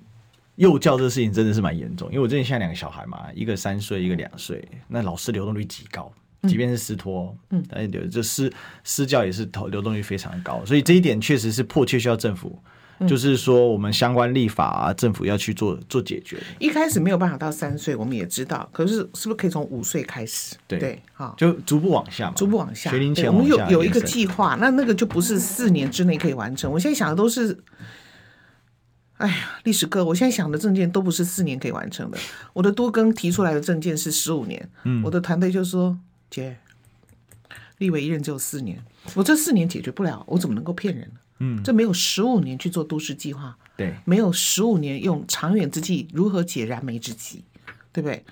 [0.56, 6.12] 幼教这个事情真的是蛮严重，因为我之前现在两个小孩嘛，一个三岁，一个两岁，那老师流动率极高，
[6.48, 8.52] 即便是私托，嗯，哎，就私
[8.84, 12.60] 私教也是投流动率非常高，所以这一点确实是迫切需要政府。
[13.08, 16.42] 就是说，我们相关立法啊，政府要去做做解决。
[16.60, 18.70] 一开始没有办法到三岁，我们也知道。
[18.72, 20.56] 可是，是不是可以从五岁开始？
[20.66, 22.90] 对对，好，就逐步往下嘛，逐步往下。
[22.90, 26.72] 学龄前我们有有一个计划，那那个就不是四年之内可以完成。
[26.72, 27.58] 我现在想的都是，
[29.18, 32.18] 哎呀，历史课，我现在想的证件都不是四年可以完成的。
[32.54, 35.98] 我的多更提出来的证件是十五年，嗯，我的团队就说，
[36.30, 36.58] 姐，
[37.80, 38.82] 立委一任只有四年，
[39.16, 41.20] 我这四年解决不了，我怎么能够骗人呢？
[41.40, 47.44] 嗯，这没有十五年去做都市计划，对，没有十五年用长远之计如何解燃眉之急，
[47.92, 48.24] 对不对？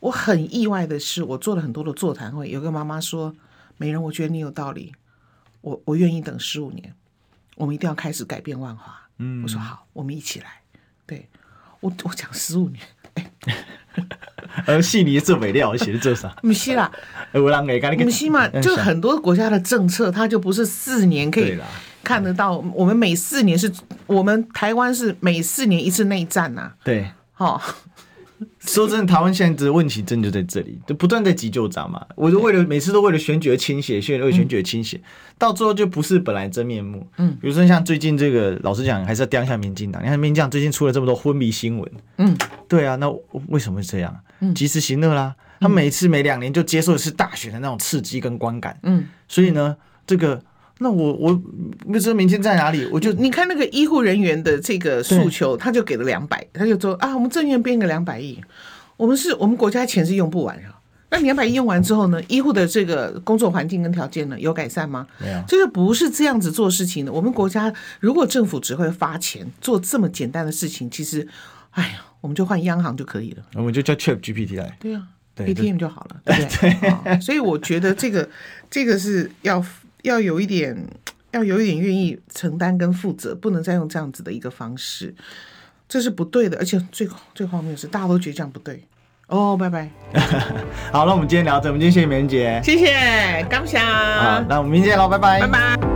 [0.00, 3.34] 我很意外的是，我做了很多的座谈会，有个妈妈说
[3.78, 4.92] ：“美人，我觉得你有道理，
[5.62, 6.94] 我我愿意等十五年，
[7.56, 10.60] 我们一定要开始改变万华。”嗯，我说好，我们一起来。
[11.06, 11.28] 对，
[11.80, 12.82] 我我讲十五年，
[13.14, 13.32] 哎，
[14.66, 16.28] 而细腻做美料，写的做啥？
[16.42, 16.90] 不是啦，
[17.32, 18.48] 我让给不是嘛？
[18.60, 21.58] 就很多国家的政策，它就不是四年可以。
[22.04, 23.72] 看得到，我们每四年是
[24.06, 26.74] 我们台湾是每四年一次内战呐、啊。
[26.84, 27.60] 对，好、哦。
[28.60, 32.04] 说真的，台湾现在的问题真的就在这里，就不断在急救章嘛。
[32.14, 35.00] 我就为了每次都为了选举而倾斜，为了选举而倾斜，
[35.38, 37.06] 到最后就不是本来真面目。
[37.16, 40.02] 嗯，比如说像最近这个，老实讲，还是要盯一下民进党。
[40.02, 41.92] 你看民进党最近出了这么多昏迷新闻。
[42.18, 42.36] 嗯，
[42.68, 43.08] 对啊，那
[43.48, 44.14] 为什么会这样？
[44.40, 45.34] 嗯，及时行乐啦。
[45.60, 48.78] 他每次每两年就接受的是大选的那种刺激跟观感。
[48.82, 49.76] 嗯，所以呢，
[50.06, 50.42] 这个。
[50.78, 51.34] 那我我
[51.86, 58.40] 不知道明天在哪里，我就你看那个医护人员的这个诉求，他就给了两百，他就说啊，我们政院编个两百亿，
[58.96, 60.74] 我们是我们国家钱是用不完啊。
[61.10, 65.06] 那两百亿用完之后呢，医护的这个工作环境跟条件呢有改善吗？
[65.20, 67.12] 没有，这个不是这样子做事情的。
[67.12, 71.24] 我们国家如果政府只会发钱做这么简单的事情，其实，
[71.70, 75.06] 哎呀，我们就换央行就可以了，我们就叫 Chat GPT 来，对啊
[75.36, 76.94] ，ATM 就好了，对不对？
[77.04, 78.28] 对， 所以我觉得这个
[78.68, 79.64] 这个是要。
[80.04, 80.76] 要有一点，
[81.32, 85.14] 要有一点愿意承担跟负责，不能再用这样子的一个方式，
[85.88, 86.58] 这是不对的。
[86.58, 88.84] 而且最最荒谬的是，大家都觉得这样不对，
[89.28, 89.88] 哦，拜拜。
[90.92, 93.78] 好，那我们今天聊这，我们今天谢谢美人姐，谢谢，感谢。
[93.78, 95.93] 好，那我们明天见喽，拜拜，拜拜。